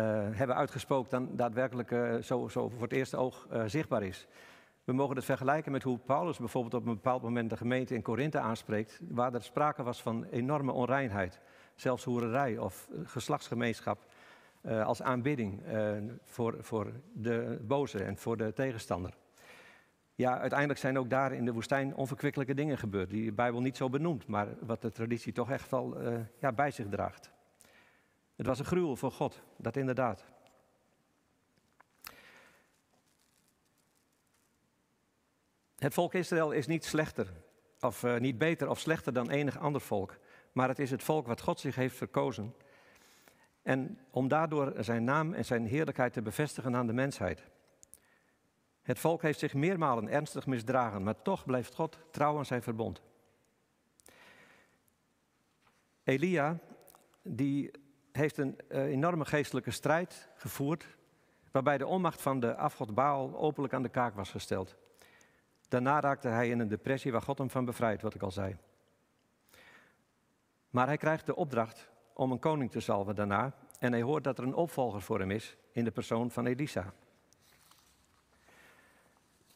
hebben 0.03 0.57
uitgespookt 0.57 1.11
dan 1.11 1.29
daadwerkelijk 1.33 1.91
uh, 1.91 2.15
zo, 2.15 2.49
zo, 2.49 2.69
voor 2.69 2.83
het 2.83 2.93
eerste 2.93 3.17
oog 3.17 3.49
zichtbaar 3.67 4.03
is. 4.03 4.27
We 4.85 4.93
mogen 4.93 5.17
het 5.17 5.25
vergelijken 5.25 5.73
met 5.73 5.83
hoe 5.83 5.99
Paulus 5.99 6.39
bijvoorbeeld 6.39 6.75
op 6.75 6.87
een 6.87 6.95
bepaald 6.95 7.23
moment 7.23 7.51
de 7.51 7.57
gemeente 7.57 7.95
in 7.95 8.03
Korinthe 8.03 8.39
aanspreekt, 8.39 9.01
waar 9.09 9.35
er 9.35 9.43
sprake 9.43 9.83
was 9.83 10.03
van 10.03 10.25
enorme 10.25 10.73
onreinheid, 10.73 11.41
zelfs 11.75 12.05
hoererij 12.05 12.59
of 12.59 12.89
geslachtsgemeenschap 13.05 14.07
als 14.85 15.03
aanbidding 15.03 15.63
voor, 16.25 16.57
voor 16.61 16.93
de 17.13 17.59
boze 17.63 18.05
en 18.05 18.17
voor 18.17 18.37
de 18.37 18.53
tegenstander. 18.53 19.15
Ja, 20.15 20.39
uiteindelijk 20.39 20.81
zijn 20.81 20.99
ook 20.99 21.11
daar 21.11 21.33
in 21.33 21.45
de 21.45 21.53
woestijn 21.53 21.95
onverkwikkelijke 21.95 22.55
dingen 22.55 22.79
gebeurd, 22.79 23.11
die 23.11 23.25
de 23.25 23.33
Bijbel 23.33 23.61
niet 23.61 23.77
zo 23.77 23.89
benoemt, 23.91 24.27
maar 24.27 24.49
wat 24.61 24.83
de 24.83 24.91
traditie 24.91 25.33
toch 25.33 25.51
echt 25.51 25.71
wel 25.71 25.97
ja, 26.39 26.53
bij 26.53 26.71
zich 26.71 26.89
draagt. 26.89 27.33
Het 28.37 28.47
was 28.47 28.59
een 28.59 28.65
gruwel 28.65 28.97
voor 28.97 29.13
God, 29.13 29.43
dat 29.57 29.77
inderdaad. 29.77 30.25
Het 35.77 35.95
volk 35.95 36.15
Israël 36.15 36.53
is 36.53 36.67
niet 36.67 36.85
slechter, 36.85 37.33
of 37.81 38.03
uh, 38.03 38.19
niet 38.19 38.39
beter 38.39 38.69
of 38.69 38.79
slechter 38.79 39.13
dan 39.13 39.31
enig 39.31 39.59
ander 39.59 39.81
volk, 39.81 40.17
maar 40.53 40.69
het 40.69 40.79
is 40.79 40.91
het 40.91 41.03
volk 41.03 41.27
wat 41.27 41.41
God 41.41 41.61
zich 41.61 41.75
heeft 41.75 41.97
verkozen. 41.97 42.55
En 43.63 43.99
om 44.11 44.29
daardoor 44.29 44.73
zijn 44.79 45.05
naam 45.05 45.33
en 45.35 45.45
zijn 45.45 45.67
heerlijkheid 45.67 46.13
te 46.13 46.23
bevestigen 46.23 46.77
aan 46.77 46.87
de 46.87 46.93
mensheid. 46.93 47.43
Het 48.83 48.99
volk 48.99 49.23
heeft 49.23 49.39
zich 49.39 49.55
meermalen 49.55 50.09
ernstig 50.09 50.47
misdragen, 50.47 51.03
maar 51.03 51.23
toch 51.23 51.45
blijft 51.45 51.75
God 51.75 51.99
trouw 52.11 52.39
aan 52.39 52.47
zijn 52.47 52.63
verbond. 52.63 53.03
Elia, 56.05 56.59
die 57.23 57.71
heeft 58.17 58.39
een 58.39 58.59
uh, 58.69 58.85
enorme 58.85 59.25
geestelijke 59.25 59.71
strijd 59.71 60.29
gevoerd, 60.37 60.87
waarbij 61.51 61.79
de 61.79 61.87
onmacht 61.87 62.23
van 62.23 62.41
de 62.41 62.57
afgod 62.57 62.95
Baal 62.95 63.37
openlijk 63.37 63.75
aan 63.75 63.83
de 63.83 63.89
kaak 63.89 64.15
was 64.15 64.31
gesteld. 64.31 64.77
Daarna 65.69 66.01
raakte 66.01 66.29
hij 66.29 66.49
in 66.49 66.59
een 66.59 66.69
depressie 66.69 67.13
waar 67.13 67.23
God 67.23 67.39
hem 67.39 67.51
van 67.51 67.65
bevrijdt, 67.65 68.03
wat 68.03 68.15
ik 68.15 68.23
al 68.23 68.31
zei. 68.31 68.57
Maar 70.71 70.87
hij 70.87 70.97
krijgt 70.97 71.27
de 71.27 71.37
opdracht 71.37 71.91
om 72.13 72.33
een 72.33 72.39
koning 72.39 72.71
te 72.71 72.81
salven 72.81 73.15
daarna. 73.15 73.55
En 73.79 73.93
hij 73.93 74.03
hoort 74.03 74.25
dat 74.25 74.39
er 74.39 74.45
een 74.45 74.55
opvolger 74.55 75.03
voor 75.03 75.19
hem 75.19 75.31
is 75.31 75.57
in 75.73 75.85
de 75.85 75.91
persoon 75.91 76.31
van 76.31 76.47
Elisa. 76.47 76.93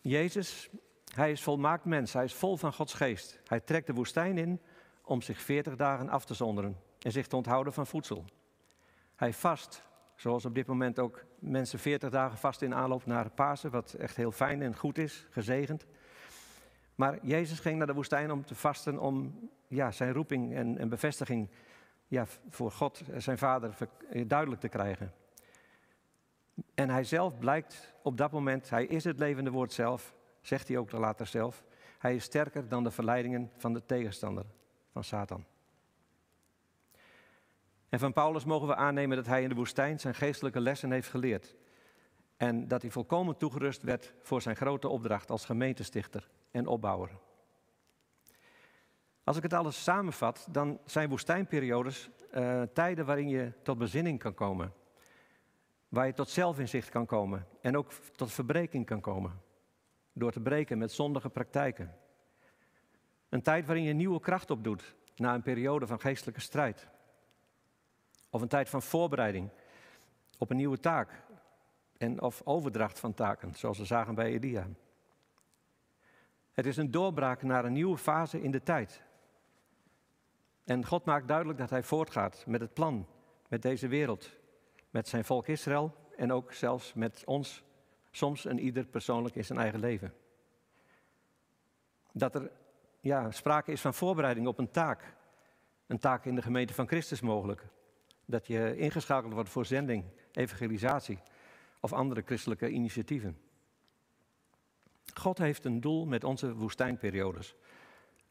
Jezus, 0.00 0.70
hij 1.14 1.30
is 1.30 1.42
volmaakt 1.42 1.84
mens, 1.84 2.12
hij 2.12 2.24
is 2.24 2.34
vol 2.34 2.56
van 2.56 2.72
Gods 2.72 2.94
geest. 2.94 3.40
Hij 3.44 3.60
trekt 3.60 3.86
de 3.86 3.92
woestijn 3.92 4.38
in 4.38 4.60
om 5.04 5.22
zich 5.22 5.40
veertig 5.40 5.76
dagen 5.76 6.08
af 6.08 6.24
te 6.24 6.34
zonderen 6.34 6.76
en 6.98 7.12
zich 7.12 7.26
te 7.26 7.36
onthouden 7.36 7.72
van 7.72 7.86
voedsel. 7.86 8.24
Hij 9.18 9.32
vast, 9.32 9.82
zoals 10.14 10.44
op 10.44 10.54
dit 10.54 10.66
moment 10.66 10.98
ook 10.98 11.24
mensen 11.38 11.78
veertig 11.78 12.10
dagen 12.10 12.38
vast 12.38 12.62
in 12.62 12.74
aanloop 12.74 13.06
naar 13.06 13.30
Pasen, 13.30 13.70
wat 13.70 13.92
echt 13.92 14.16
heel 14.16 14.32
fijn 14.32 14.62
en 14.62 14.76
goed 14.76 14.98
is, 14.98 15.26
gezegend. 15.30 15.86
Maar 16.94 17.18
Jezus 17.22 17.60
ging 17.60 17.78
naar 17.78 17.86
de 17.86 17.94
woestijn 17.94 18.30
om 18.30 18.44
te 18.44 18.54
vasten, 18.54 18.98
om 18.98 19.48
ja, 19.66 19.90
zijn 19.90 20.12
roeping 20.12 20.54
en, 20.54 20.78
en 20.78 20.88
bevestiging 20.88 21.48
ja, 22.06 22.26
voor 22.48 22.70
God, 22.70 23.02
zijn 23.16 23.38
vader, 23.38 23.74
eh, 24.10 24.24
duidelijk 24.28 24.60
te 24.60 24.68
krijgen. 24.68 25.12
En 26.74 26.90
hij 26.90 27.04
zelf 27.04 27.38
blijkt 27.38 27.94
op 28.02 28.16
dat 28.16 28.30
moment, 28.30 28.70
hij 28.70 28.86
is 28.86 29.04
het 29.04 29.18
levende 29.18 29.50
woord 29.50 29.72
zelf, 29.72 30.14
zegt 30.40 30.68
hij 30.68 30.76
ook 30.76 30.92
later 30.92 31.26
zelf. 31.26 31.64
Hij 31.98 32.14
is 32.14 32.24
sterker 32.24 32.68
dan 32.68 32.84
de 32.84 32.90
verleidingen 32.90 33.50
van 33.56 33.72
de 33.72 33.86
tegenstander, 33.86 34.44
van 34.92 35.04
Satan. 35.04 35.44
En 37.88 37.98
van 37.98 38.12
Paulus 38.12 38.44
mogen 38.44 38.68
we 38.68 38.74
aannemen 38.74 39.16
dat 39.16 39.26
hij 39.26 39.42
in 39.42 39.48
de 39.48 39.54
woestijn 39.54 40.00
zijn 40.00 40.14
geestelijke 40.14 40.60
lessen 40.60 40.92
heeft 40.92 41.08
geleerd. 41.08 41.56
En 42.36 42.68
dat 42.68 42.82
hij 42.82 42.90
volkomen 42.90 43.36
toegerust 43.36 43.82
werd 43.82 44.14
voor 44.22 44.42
zijn 44.42 44.56
grote 44.56 44.88
opdracht 44.88 45.30
als 45.30 45.44
gemeentestichter 45.44 46.30
en 46.50 46.66
opbouwer. 46.66 47.10
Als 49.24 49.36
ik 49.36 49.42
het 49.42 49.52
alles 49.52 49.82
samenvat, 49.82 50.46
dan 50.50 50.80
zijn 50.84 51.08
woestijnperiodes 51.08 52.10
uh, 52.34 52.62
tijden 52.62 53.06
waarin 53.06 53.28
je 53.28 53.52
tot 53.62 53.78
bezinning 53.78 54.18
kan 54.18 54.34
komen. 54.34 54.72
Waar 55.88 56.06
je 56.06 56.12
tot 56.12 56.28
zelfinzicht 56.28 56.88
kan 56.88 57.06
komen 57.06 57.46
en 57.60 57.76
ook 57.76 57.92
tot 57.92 58.32
verbreking 58.32 58.86
kan 58.86 59.00
komen. 59.00 59.40
Door 60.12 60.32
te 60.32 60.40
breken 60.40 60.78
met 60.78 60.92
zondige 60.92 61.28
praktijken. 61.28 61.94
Een 63.28 63.42
tijd 63.42 63.66
waarin 63.66 63.84
je 63.84 63.92
nieuwe 63.92 64.20
kracht 64.20 64.50
opdoet 64.50 64.94
na 65.16 65.34
een 65.34 65.42
periode 65.42 65.86
van 65.86 66.00
geestelijke 66.00 66.40
strijd. 66.40 66.88
Of 68.30 68.42
een 68.42 68.48
tijd 68.48 68.68
van 68.68 68.82
voorbereiding 68.82 69.50
op 70.38 70.50
een 70.50 70.56
nieuwe 70.56 70.80
taak 70.80 71.22
en 71.98 72.22
of 72.22 72.40
overdracht 72.44 73.00
van 73.00 73.14
taken, 73.14 73.54
zoals 73.54 73.78
we 73.78 73.84
zagen 73.84 74.14
bij 74.14 74.32
Elia. 74.32 74.66
Het 76.52 76.66
is 76.66 76.76
een 76.76 76.90
doorbraak 76.90 77.42
naar 77.42 77.64
een 77.64 77.72
nieuwe 77.72 77.98
fase 77.98 78.42
in 78.42 78.50
de 78.50 78.62
tijd. 78.62 79.02
En 80.64 80.86
God 80.86 81.04
maakt 81.04 81.28
duidelijk 81.28 81.58
dat 81.58 81.70
hij 81.70 81.82
voortgaat 81.82 82.44
met 82.46 82.60
het 82.60 82.74
plan, 82.74 83.06
met 83.48 83.62
deze 83.62 83.88
wereld, 83.88 84.30
met 84.90 85.08
zijn 85.08 85.24
volk 85.24 85.46
Israël 85.46 85.94
en 86.16 86.32
ook 86.32 86.52
zelfs 86.52 86.94
met 86.94 87.22
ons, 87.24 87.62
soms 88.10 88.44
en 88.44 88.58
ieder 88.58 88.86
persoonlijk 88.86 89.34
in 89.34 89.44
zijn 89.44 89.58
eigen 89.58 89.80
leven. 89.80 90.14
Dat 92.12 92.34
er 92.34 92.50
ja, 93.00 93.30
sprake 93.30 93.72
is 93.72 93.80
van 93.80 93.94
voorbereiding 93.94 94.46
op 94.46 94.58
een 94.58 94.70
taak, 94.70 95.14
een 95.86 95.98
taak 95.98 96.24
in 96.24 96.34
de 96.34 96.42
gemeente 96.42 96.74
van 96.74 96.86
Christus 96.86 97.20
mogelijk. 97.20 97.66
Dat 98.30 98.46
je 98.46 98.76
ingeschakeld 98.76 99.32
wordt 99.32 99.48
voor 99.48 99.66
zending, 99.66 100.04
evangelisatie 100.32 101.18
of 101.80 101.92
andere 101.92 102.22
christelijke 102.24 102.68
initiatieven. 102.68 103.38
God 105.14 105.38
heeft 105.38 105.64
een 105.64 105.80
doel 105.80 106.06
met 106.06 106.24
onze 106.24 106.54
woestijnperiodes, 106.54 107.54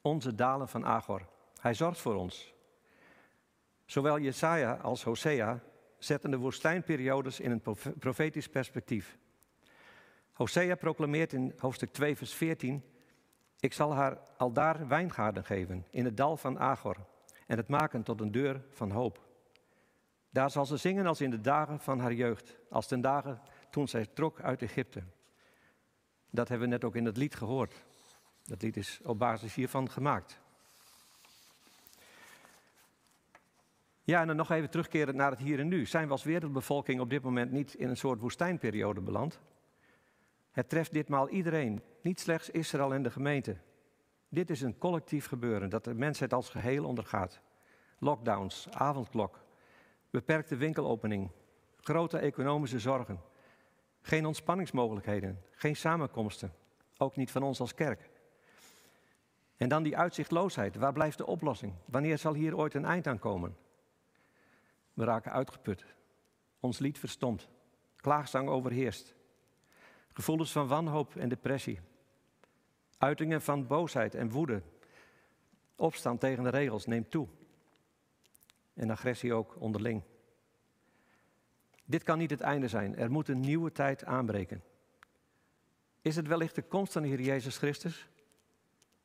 onze 0.02 0.36
dalen 0.36 0.68
van 0.68 0.86
Agor. 0.86 1.22
Hij 1.62 1.74
zorgt 1.74 2.00
voor 2.00 2.16
ons. 2.16 2.54
Zowel 3.86 4.20
Jesaja 4.20 4.74
als 4.74 5.04
Hosea 5.04 5.60
zetten 5.98 6.32
de 6.32 6.38
woestijnperiodes 6.38 7.40
in 7.40 7.52
een 7.52 7.78
profetisch 8.00 8.50
perspectief. 8.50 9.18
Hosea 10.34 10.76
proclameert 10.76 11.34
in 11.34 11.54
hoofdstuk 11.58 11.92
2, 11.92 12.18
vers 12.18 12.34
14: 12.34 12.84
Ik 13.60 13.74
zal 13.74 13.94
haar 13.94 14.18
al 14.38 14.52
daar 14.52 14.88
wijngaarden 14.88 15.46
geven, 15.46 15.86
in 15.90 16.06
het 16.06 16.18
dal 16.18 16.38
van 16.38 16.60
Agor, 16.60 16.98
en 17.48 17.58
het 17.58 17.68
maken 17.68 18.04
tot 18.04 18.22
een 18.22 18.32
deur 18.32 18.62
van 18.70 18.92
hoop. 18.92 19.27
Daar 20.38 20.52
zal 20.52 20.66
ze 20.66 20.78
zingen 20.78 21.06
als 21.06 21.22
in 21.22 21.30
de 21.30 21.42
dagen 21.42 21.80
van 21.80 22.00
haar 22.00 22.14
jeugd, 22.14 22.58
als 22.70 22.88
ten 22.88 23.02
dagen 23.02 23.42
toen 23.70 23.88
zij 23.88 24.06
trok 24.06 24.42
uit 24.42 24.62
Egypte. 24.62 25.04
Dat 26.30 26.48
hebben 26.48 26.68
we 26.68 26.74
net 26.74 26.84
ook 26.84 26.96
in 26.96 27.06
het 27.06 27.18
lied 27.18 27.36
gehoord. 27.36 27.84
Dat 28.44 28.62
lied 28.62 28.78
is 28.78 29.00
op 29.04 29.20
basis 29.20 29.56
hiervan 29.56 29.90
gemaakt. 29.90 30.40
Ja, 34.04 34.22
en 34.22 34.28
dan 34.28 34.36
nog 34.36 34.52
even 34.52 34.70
terugkeren 34.70 35.16
naar 35.16 35.32
het 35.32 35.40
hier 35.40 35.60
en 35.60 35.68
nu. 35.68 35.86
Zijn 35.86 36.06
we 36.06 36.12
als 36.12 36.24
wereldbevolking 36.24 37.00
op 37.00 37.10
dit 37.10 37.24
moment 37.24 37.52
niet 37.52 37.74
in 37.74 37.90
een 37.90 37.98
soort 37.98 38.20
woestijnperiode 38.20 39.02
beland? 39.02 39.40
Het 40.52 40.70
treft 40.70 40.94
ditmaal 40.94 41.30
iedereen, 41.30 41.82
niet 42.02 42.20
slechts 42.20 42.50
Israël 42.50 42.94
en 42.94 43.04
de 43.04 43.12
gemeente. 43.12 43.58
Dit 44.30 44.50
is 44.50 44.62
een 44.62 44.78
collectief 44.78 45.28
gebeuren 45.28 45.70
dat 45.70 45.84
de 45.84 45.94
mensheid 45.94 46.34
als 46.34 46.50
geheel 46.50 46.86
ondergaat. 46.86 47.42
Lockdowns, 48.00 48.68
avondklok, 48.70 49.46
beperkte 50.18 50.56
winkelopening, 50.56 51.32
grote 51.82 52.18
economische 52.18 52.80
zorgen, 52.80 53.20
geen 54.02 54.26
ontspanningsmogelijkheden, 54.26 55.42
geen 55.52 55.76
samenkomsten, 55.76 56.54
ook 56.98 57.16
niet 57.16 57.32
van 57.32 57.44
ons 57.44 57.60
als 57.60 57.74
kerk. 57.74 58.10
En 59.58 59.70
dan 59.70 59.84
die 59.84 59.98
uitzichtloosheid, 59.98 60.76
waar 60.76 60.94
blijft 60.94 61.18
de 61.18 61.26
oplossing? 61.26 61.74
Wanneer 61.86 62.18
zal 62.18 62.34
hier 62.34 62.58
ooit 62.58 62.74
een 62.74 62.86
eind 62.86 63.08
aan 63.08 63.20
komen? 63.20 63.58
We 64.94 65.04
raken 65.04 65.32
uitgeput, 65.32 65.86
ons 66.60 66.80
lied 66.80 67.00
verstomt, 67.00 67.50
klaagzang 67.96 68.50
overheerst, 68.50 69.16
gevoelens 70.14 70.52
van 70.52 70.68
wanhoop 70.68 71.16
en 71.16 71.30
depressie, 71.30 71.80
uitingen 72.98 73.42
van 73.42 73.68
boosheid 73.68 74.16
en 74.16 74.30
woede, 74.30 74.62
opstand 75.76 76.20
tegen 76.20 76.44
de 76.44 76.50
regels 76.50 76.86
neemt 76.86 77.12
toe 77.12 77.28
en 78.78 78.90
agressie 78.90 79.34
ook 79.34 79.56
onderling. 79.60 80.04
Dit 81.86 82.04
kan 82.04 82.18
niet 82.18 82.30
het 82.30 82.42
einde 82.42 82.68
zijn. 82.68 82.96
Er 82.96 83.12
moet 83.12 83.28
een 83.28 83.40
nieuwe 83.40 83.72
tijd 83.72 84.06
aanbreken. 84.06 84.64
Is 86.02 86.16
het 86.16 86.28
wellicht 86.28 86.56
de 86.56 86.62
komst 86.62 86.94
van 86.94 87.02
de 87.02 87.08
Heer 87.08 87.22
Jezus 87.22 87.58
Christus? 87.58 88.10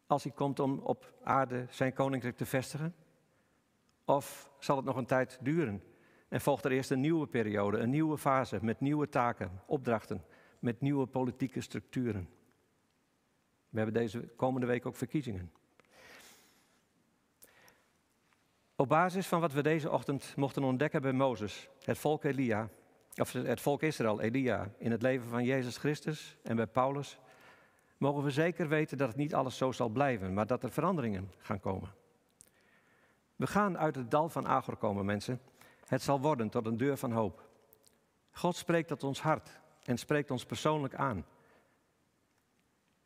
Als 0.07 0.23
hij 0.23 0.33
komt 0.33 0.61
om 0.61 0.79
op 0.79 1.15
aarde 1.23 1.67
zijn 1.71 1.93
koninkrijk 1.93 2.37
te 2.37 2.47
vestigen? 2.47 2.95
Of 4.05 4.51
zal 4.59 4.77
het 4.77 4.85
nog 4.85 4.97
een 4.97 5.07
tijd 5.07 5.39
duren? 5.41 5.83
En 6.29 6.41
volgt 6.41 6.65
er 6.65 6.73
eerst 6.73 6.91
een 6.91 7.01
nieuwe 7.01 7.27
periode, 7.27 7.79
een 7.79 7.91
nieuwe 7.91 8.19
fase 8.19 8.59
met 8.63 8.81
nieuwe 8.81 9.09
taken, 9.09 9.61
opdrachten, 9.67 10.25
met 10.59 10.81
nieuwe 10.81 11.07
politieke 11.07 11.61
structuren? 11.61 12.29
We 13.69 13.77
hebben 13.77 13.95
deze 13.95 14.21
komende 14.37 14.67
week 14.67 14.87
ook 14.87 14.97
verkiezingen. 14.97 15.53
Op 18.77 18.89
basis 18.89 19.27
van 19.27 19.41
wat 19.41 19.53
we 19.53 19.63
deze 19.63 19.91
ochtend 19.91 20.37
mochten 20.37 20.65
ontdekken 20.65 21.03
bij 21.03 21.13
Mozes, 21.13 21.69
het 21.85 21.99
volk 21.99 22.25
Elia, 22.25 22.69
of 23.17 23.33
het 23.33 23.61
volk 23.61 23.83
Israël, 23.83 24.21
Elia, 24.21 24.71
in 24.79 24.91
het 24.91 25.03
leven 25.03 25.29
van 25.29 25.45
Jezus 25.45 25.77
Christus 25.77 26.37
en 26.43 26.57
bij 26.57 26.67
Paulus, 26.67 27.19
mogen 27.97 28.23
we 28.23 28.31
zeker 28.31 28.69
weten 28.69 28.99
dat 28.99 29.09
het 29.09 29.17
niet 29.17 29.35
alles 29.35 29.57
zo 29.57 29.73
zal 29.73 29.89
blijven, 29.89 30.35
maar 30.35 30.47
dat 30.47 30.63
er 30.63 30.73
veranderingen 30.73 31.33
gaan 31.39 31.61
komen. 31.61 31.95
We 33.37 33.47
gaan 33.47 33.79
uit 33.79 33.95
het 33.95 34.11
dal 34.11 34.29
van 34.29 34.47
Agor 34.47 34.77
komen, 34.77 35.05
mensen. 35.05 35.41
Het 35.87 36.03
zal 36.03 36.21
worden 36.21 36.49
tot 36.49 36.67
een 36.67 36.77
deur 36.77 36.97
van 36.97 37.13
hoop. 37.13 37.49
God 38.31 38.57
spreekt 38.57 38.89
tot 38.89 39.05
ons 39.05 39.21
hart 39.21 39.61
en 39.85 39.99
spreekt 39.99 40.31
ons 40.31 40.45
persoonlijk 40.45 40.95
aan. 40.95 41.27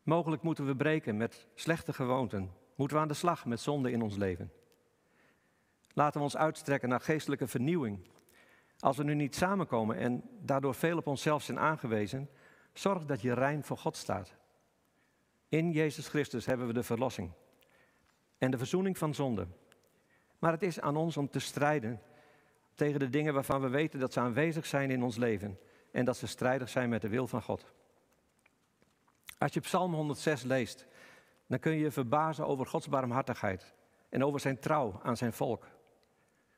Mogelijk 0.03 0.41
moeten 0.41 0.65
we 0.65 0.75
breken 0.75 1.17
met 1.17 1.47
slechte 1.55 1.93
gewoonten, 1.93 2.51
moeten 2.75 2.97
we 2.97 3.03
aan 3.03 3.07
de 3.07 3.13
slag 3.13 3.45
met 3.45 3.59
zonde 3.59 3.91
in 3.91 4.01
ons 4.01 4.15
leven. 4.15 4.51
Laten 5.97 6.17
we 6.17 6.23
ons 6.23 6.37
uitstrekken 6.37 6.89
naar 6.89 7.01
geestelijke 7.01 7.47
vernieuwing. 7.47 7.99
Als 8.79 8.97
we 8.97 9.03
nu 9.03 9.13
niet 9.13 9.35
samenkomen 9.35 9.97
en 9.97 10.23
daardoor 10.39 10.75
veel 10.75 10.97
op 10.97 11.07
onszelf 11.07 11.43
zijn 11.43 11.59
aangewezen, 11.59 12.29
zorg 12.73 13.05
dat 13.05 13.21
je 13.21 13.33
rein 13.33 13.63
voor 13.63 13.77
God 13.77 13.95
staat. 13.95 14.35
In 15.49 15.71
Jezus 15.71 16.07
Christus 16.07 16.45
hebben 16.45 16.67
we 16.67 16.73
de 16.73 16.83
verlossing 16.83 17.31
en 18.37 18.51
de 18.51 18.57
verzoening 18.57 18.97
van 18.97 19.13
zonde. 19.13 19.47
Maar 20.39 20.51
het 20.51 20.63
is 20.63 20.79
aan 20.79 20.95
ons 20.95 21.17
om 21.17 21.29
te 21.29 21.39
strijden 21.39 22.01
tegen 22.75 22.99
de 22.99 23.09
dingen 23.09 23.33
waarvan 23.33 23.61
we 23.61 23.69
weten 23.69 23.99
dat 23.99 24.13
ze 24.13 24.19
aanwezig 24.19 24.65
zijn 24.65 24.91
in 24.91 25.03
ons 25.03 25.15
leven 25.15 25.59
en 25.91 26.05
dat 26.05 26.17
ze 26.17 26.27
strijdig 26.27 26.69
zijn 26.69 26.89
met 26.89 27.01
de 27.01 27.09
wil 27.09 27.27
van 27.27 27.41
God. 27.41 27.65
Als 29.37 29.53
je 29.53 29.59
Psalm 29.59 29.93
106 29.93 30.43
leest, 30.43 30.87
dan 31.47 31.59
kun 31.59 31.71
je 31.71 31.79
je 31.79 31.91
verbazen 31.91 32.47
over 32.47 32.65
Gods 32.65 32.89
barmhartigheid 32.89 33.73
en 34.09 34.23
over 34.23 34.39
zijn 34.39 34.59
trouw 34.59 34.99
aan 35.03 35.17
zijn 35.17 35.33
volk. 35.33 35.75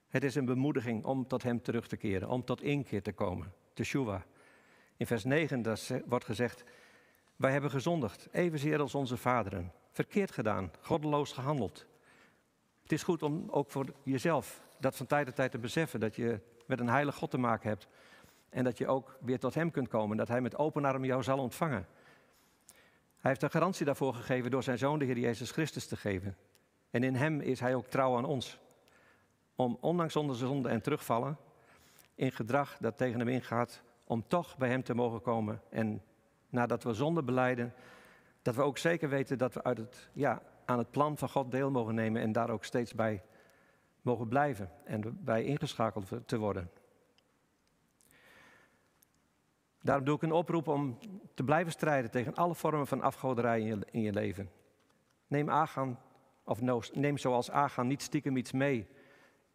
Het 0.09 0.23
is 0.23 0.35
een 0.35 0.45
bemoediging 0.45 1.05
om 1.05 1.27
tot 1.27 1.43
Hem 1.43 1.61
terug 1.61 1.87
te 1.87 1.97
keren, 1.97 2.29
om 2.29 2.43
tot 2.45 2.61
inkeer 2.61 3.01
te 3.01 3.13
komen, 3.13 3.53
teshuva. 3.73 4.25
In 4.97 5.07
vers 5.07 5.23
9 5.23 5.63
wordt 6.05 6.25
gezegd, 6.25 6.63
wij 7.35 7.51
hebben 7.51 7.69
gezondigd, 7.69 8.27
evenzeer 8.31 8.79
als 8.79 8.95
onze 8.95 9.17
vaderen. 9.17 9.71
Verkeerd 9.91 10.31
gedaan, 10.31 10.71
goddeloos 10.81 11.31
gehandeld. 11.31 11.85
Het 12.81 12.91
is 12.91 13.03
goed 13.03 13.23
om 13.23 13.45
ook 13.49 13.71
voor 13.71 13.85
jezelf 14.03 14.61
dat 14.79 14.95
van 14.95 15.05
tijd 15.05 15.25
tot 15.25 15.35
tijd 15.35 15.51
te 15.51 15.57
beseffen, 15.57 15.99
dat 15.99 16.15
je 16.15 16.39
met 16.65 16.79
een 16.79 16.89
heilig 16.89 17.15
God 17.15 17.31
te 17.31 17.37
maken 17.37 17.69
hebt. 17.69 17.87
En 18.49 18.63
dat 18.63 18.77
je 18.77 18.87
ook 18.87 19.17
weer 19.21 19.39
tot 19.39 19.53
Hem 19.53 19.71
kunt 19.71 19.87
komen, 19.87 20.17
dat 20.17 20.27
Hij 20.27 20.41
met 20.41 20.57
open 20.57 20.85
armen 20.85 21.07
jou 21.07 21.23
zal 21.23 21.39
ontvangen. 21.39 21.87
Hij 23.19 23.31
heeft 23.31 23.43
een 23.43 23.51
garantie 23.51 23.85
daarvoor 23.85 24.13
gegeven 24.13 24.51
door 24.51 24.63
zijn 24.63 24.77
Zoon, 24.77 24.99
de 24.99 25.05
Heer 25.05 25.17
Jezus 25.17 25.51
Christus, 25.51 25.87
te 25.87 25.97
geven. 25.97 26.37
En 26.89 27.03
in 27.03 27.15
Hem 27.15 27.41
is 27.41 27.59
Hij 27.59 27.75
ook 27.75 27.87
trouw 27.87 28.17
aan 28.17 28.25
ons 28.25 28.59
om 29.59 29.77
ondanks 29.79 30.15
onze 30.15 30.33
zonde 30.33 30.69
en 30.69 30.81
terugvallen 30.81 31.37
in 32.15 32.31
gedrag 32.31 32.77
dat 32.77 32.97
tegen 32.97 33.19
hem 33.19 33.27
ingaat, 33.27 33.81
om 34.03 34.27
toch 34.27 34.57
bij 34.57 34.69
hem 34.69 34.83
te 34.83 34.93
mogen 34.93 35.21
komen. 35.21 35.61
En 35.69 36.01
nadat 36.49 36.83
we 36.83 36.93
zonde 36.93 37.23
beleiden, 37.23 37.73
dat 38.41 38.55
we 38.55 38.61
ook 38.61 38.77
zeker 38.77 39.09
weten 39.09 39.37
dat 39.37 39.53
we 39.53 39.63
uit 39.63 39.77
het, 39.77 40.09
ja, 40.13 40.41
aan 40.65 40.77
het 40.77 40.91
plan 40.91 41.17
van 41.17 41.29
God 41.29 41.51
deel 41.51 41.71
mogen 41.71 41.95
nemen 41.95 42.21
en 42.21 42.31
daar 42.31 42.49
ook 42.49 42.63
steeds 42.63 42.93
bij 42.93 43.23
mogen 44.01 44.27
blijven 44.27 44.71
en 44.83 45.17
bij 45.23 45.43
ingeschakeld 45.43 46.09
te 46.25 46.37
worden. 46.37 46.71
Daarom 49.81 50.05
doe 50.05 50.15
ik 50.15 50.21
een 50.21 50.31
oproep 50.31 50.67
om 50.67 50.97
te 51.33 51.43
blijven 51.43 51.71
strijden 51.71 52.11
tegen 52.11 52.35
alle 52.35 52.55
vormen 52.55 52.87
van 52.87 53.01
afgoderij 53.01 53.61
in 53.91 54.01
je, 54.01 54.13
leven. 54.13 54.49
Neem 55.27 55.49
Agan, 55.49 55.97
of 56.43 56.61
neem 56.93 57.17
zoals 57.17 57.51
Agan 57.51 57.87
niet 57.87 58.01
stiekem 58.01 58.37
iets 58.37 58.51
mee 58.51 58.87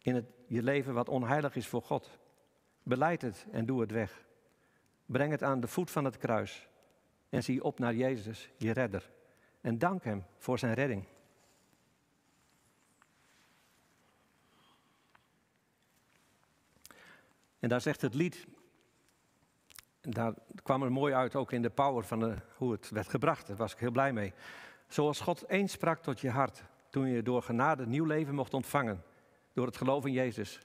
in 0.05 0.15
het, 0.15 0.25
je 0.47 0.63
leven 0.63 0.93
wat 0.93 1.09
onheilig 1.09 1.55
is 1.55 1.67
voor 1.67 1.81
God. 1.81 2.19
Beleid 2.83 3.21
het 3.21 3.45
en 3.51 3.65
doe 3.65 3.81
het 3.81 3.91
weg. 3.91 4.25
Breng 5.05 5.31
het 5.31 5.43
aan 5.43 5.59
de 5.59 5.67
voet 5.67 5.91
van 5.91 6.05
het 6.05 6.17
kruis 6.17 6.67
en 7.29 7.43
zie 7.43 7.63
op 7.63 7.79
naar 7.79 7.95
Jezus, 7.95 8.51
je 8.57 8.71
redder. 8.71 9.11
En 9.61 9.77
dank 9.77 10.03
Hem 10.03 10.25
voor 10.37 10.59
zijn 10.59 10.73
redding. 10.73 11.05
En 17.59 17.69
daar 17.69 17.81
zegt 17.81 18.01
het 18.01 18.13
lied, 18.13 18.47
daar 20.01 20.33
kwam 20.63 20.83
er 20.83 20.91
mooi 20.91 21.13
uit 21.13 21.35
ook 21.35 21.51
in 21.51 21.61
de 21.61 21.69
power 21.69 22.03
van 22.03 22.41
hoe 22.57 22.71
het 22.71 22.89
werd 22.89 23.09
gebracht. 23.09 23.47
Daar 23.47 23.55
was 23.55 23.73
ik 23.73 23.79
heel 23.79 23.91
blij 23.91 24.13
mee. 24.13 24.33
Zoals 24.87 25.19
God 25.19 25.49
eens 25.49 25.71
sprak 25.71 26.01
tot 26.01 26.19
je 26.19 26.29
hart, 26.29 26.63
toen 26.89 27.07
je 27.07 27.23
door 27.23 27.41
genade 27.41 27.87
nieuw 27.87 28.05
leven 28.05 28.35
mocht 28.35 28.53
ontvangen, 28.53 29.03
door 29.55 29.65
het 29.65 29.77
geloof 29.77 30.05
in 30.05 30.11
Jezus. 30.11 30.59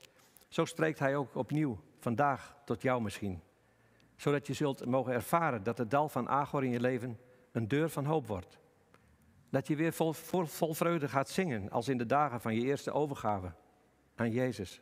Zo 0.49 0.65
spreekt 0.65 0.99
Hij 0.99 1.17
ook 1.17 1.35
opnieuw, 1.35 1.81
vandaag 1.99 2.57
tot 2.65 2.83
jou 2.83 3.03
misschien. 3.03 3.43
Zodat 4.17 4.47
je 4.47 4.53
zult 4.53 4.87
mogen 4.87 5.13
ervaren 5.13 5.63
dat 5.63 5.79
het 5.79 5.91
dal 5.91 6.09
van 6.09 6.29
Agor 6.29 6.65
in 6.65 6.71
je 6.71 6.81
leven 6.81 7.19
een 7.53 7.69
deur 7.69 7.91
van 7.91 8.05
hoop 8.05 8.27
wordt. 8.27 8.59
Dat 9.51 9.67
je 9.67 9.77
weer 9.77 9.93
vol, 9.93 10.13
vol, 10.13 10.45
vol 10.45 10.75
vreugde 10.75 11.09
gaat 11.09 11.29
zingen 11.29 11.71
als 11.71 11.89
in 11.89 11.99
de 11.99 12.07
dagen 12.07 12.41
van 12.41 12.55
je 12.55 12.61
eerste 12.61 12.93
overgave 12.93 13.53
aan 14.15 14.31
Jezus. 14.31 14.81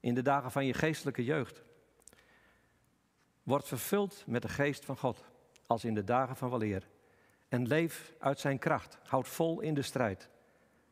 In 0.00 0.14
de 0.14 0.22
dagen 0.22 0.50
van 0.50 0.66
je 0.66 0.74
geestelijke 0.74 1.24
jeugd. 1.24 1.62
Word 3.42 3.66
vervuld 3.66 4.24
met 4.26 4.42
de 4.42 4.48
geest 4.48 4.84
van 4.84 4.96
God, 4.96 5.24
als 5.66 5.84
in 5.84 5.94
de 5.94 6.04
dagen 6.04 6.36
van 6.36 6.50
weleer. 6.50 6.88
En 7.48 7.66
leef 7.66 8.14
uit 8.18 8.38
zijn 8.38 8.58
kracht. 8.58 8.98
Houd 9.04 9.28
vol 9.28 9.60
in 9.60 9.74
de 9.74 9.82
strijd. 9.82 10.28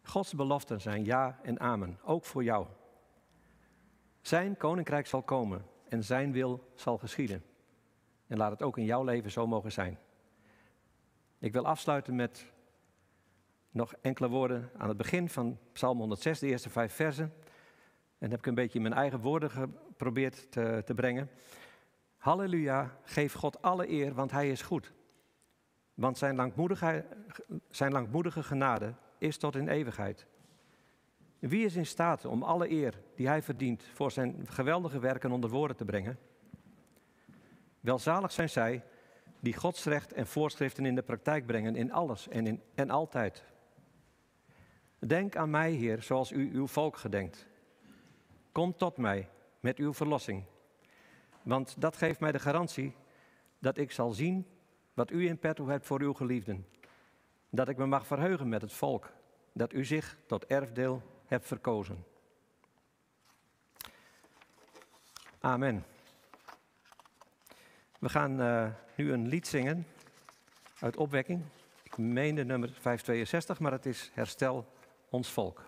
Gods 0.08 0.34
beloften 0.34 0.80
zijn 0.80 1.04
ja 1.04 1.38
en 1.42 1.60
amen, 1.60 1.98
ook 2.04 2.24
voor 2.24 2.44
jou. 2.44 2.66
Zijn 4.20 4.56
koninkrijk 4.56 5.06
zal 5.06 5.22
komen 5.22 5.64
en 5.88 6.04
zijn 6.04 6.32
wil 6.32 6.72
zal 6.74 6.98
geschieden. 6.98 7.44
En 8.26 8.36
laat 8.36 8.50
het 8.50 8.62
ook 8.62 8.78
in 8.78 8.84
jouw 8.84 9.04
leven 9.04 9.30
zo 9.30 9.46
mogen 9.46 9.72
zijn. 9.72 9.98
Ik 11.38 11.52
wil 11.52 11.66
afsluiten 11.66 12.16
met 12.16 12.52
nog 13.70 13.94
enkele 14.00 14.28
woorden 14.28 14.70
aan 14.76 14.88
het 14.88 14.96
begin 14.96 15.28
van 15.28 15.58
Psalm 15.72 15.98
106, 15.98 16.38
de 16.38 16.46
eerste 16.46 16.70
vijf 16.70 16.92
versen. 16.92 17.32
En 18.18 18.30
heb 18.30 18.38
ik 18.38 18.46
een 18.46 18.54
beetje 18.54 18.80
mijn 18.80 18.94
eigen 18.94 19.20
woorden 19.20 19.50
geprobeerd 19.50 20.52
te, 20.52 20.82
te 20.84 20.94
brengen. 20.94 21.30
Halleluja, 22.16 22.98
geef 23.02 23.32
God 23.32 23.62
alle 23.62 23.88
eer, 23.88 24.14
want 24.14 24.30
Hij 24.30 24.50
is 24.50 24.62
goed. 24.62 24.92
Want 25.94 26.18
zijn 26.18 26.52
zijn 27.70 27.92
langmoedige 27.92 28.42
genade 28.42 28.94
is 29.18 29.36
tot 29.36 29.56
in 29.56 29.68
eeuwigheid. 29.68 30.26
Wie 31.38 31.64
is 31.64 31.76
in 31.76 31.86
staat 31.86 32.24
om 32.24 32.42
alle 32.42 32.70
eer 32.70 33.00
die 33.14 33.26
Hij 33.26 33.42
verdient 33.42 33.84
voor 33.94 34.10
zijn 34.10 34.46
geweldige 34.46 34.98
werken 34.98 35.30
onder 35.30 35.50
woorden 35.50 35.76
te 35.76 35.84
brengen? 35.84 36.18
Welzalig 37.80 38.32
zijn 38.32 38.50
zij 38.50 38.84
die 39.40 39.54
Gods 39.54 39.84
recht 39.84 40.12
en 40.12 40.26
voorschriften 40.26 40.86
in 40.86 40.94
de 40.94 41.02
praktijk 41.02 41.46
brengen 41.46 41.76
in 41.76 41.92
alles 41.92 42.28
en, 42.28 42.46
in, 42.46 42.62
en 42.74 42.90
altijd. 42.90 43.44
Denk 44.98 45.36
aan 45.36 45.50
mij, 45.50 45.72
Heer, 45.72 46.02
zoals 46.02 46.30
u 46.30 46.50
uw 46.52 46.66
volk 46.66 46.96
gedenkt. 46.96 47.46
Kom 48.52 48.76
tot 48.76 48.96
mij 48.96 49.28
met 49.60 49.78
uw 49.78 49.92
verlossing. 49.92 50.44
Want 51.42 51.80
dat 51.80 51.96
geeft 51.96 52.20
mij 52.20 52.32
de 52.32 52.38
garantie 52.38 52.96
dat 53.58 53.78
ik 53.78 53.92
zal 53.92 54.12
zien 54.12 54.46
wat 54.94 55.10
u 55.10 55.26
in 55.26 55.38
petto 55.38 55.68
hebt 55.68 55.86
voor 55.86 56.00
uw 56.00 56.12
geliefden. 56.12 56.66
Dat 57.50 57.68
ik 57.68 57.76
me 57.76 57.86
mag 57.86 58.06
verheugen 58.06 58.48
met 58.48 58.62
het 58.62 58.72
volk 58.72 59.10
dat 59.52 59.72
u 59.72 59.84
zich 59.84 60.18
tot 60.26 60.46
erfdeel 60.46 61.02
hebt 61.26 61.46
verkozen. 61.46 62.04
Amen. 65.40 65.84
We 67.98 68.08
gaan 68.08 68.40
uh, 68.40 68.68
nu 68.94 69.12
een 69.12 69.28
lied 69.28 69.46
zingen 69.46 69.86
uit 70.80 70.96
opwekking. 70.96 71.42
Ik 71.82 71.98
meende 71.98 72.44
nummer 72.44 72.68
562, 72.68 73.58
maar 73.58 73.72
het 73.72 73.86
is 73.86 74.10
Herstel 74.14 74.72
ons 75.08 75.30
volk. 75.30 75.67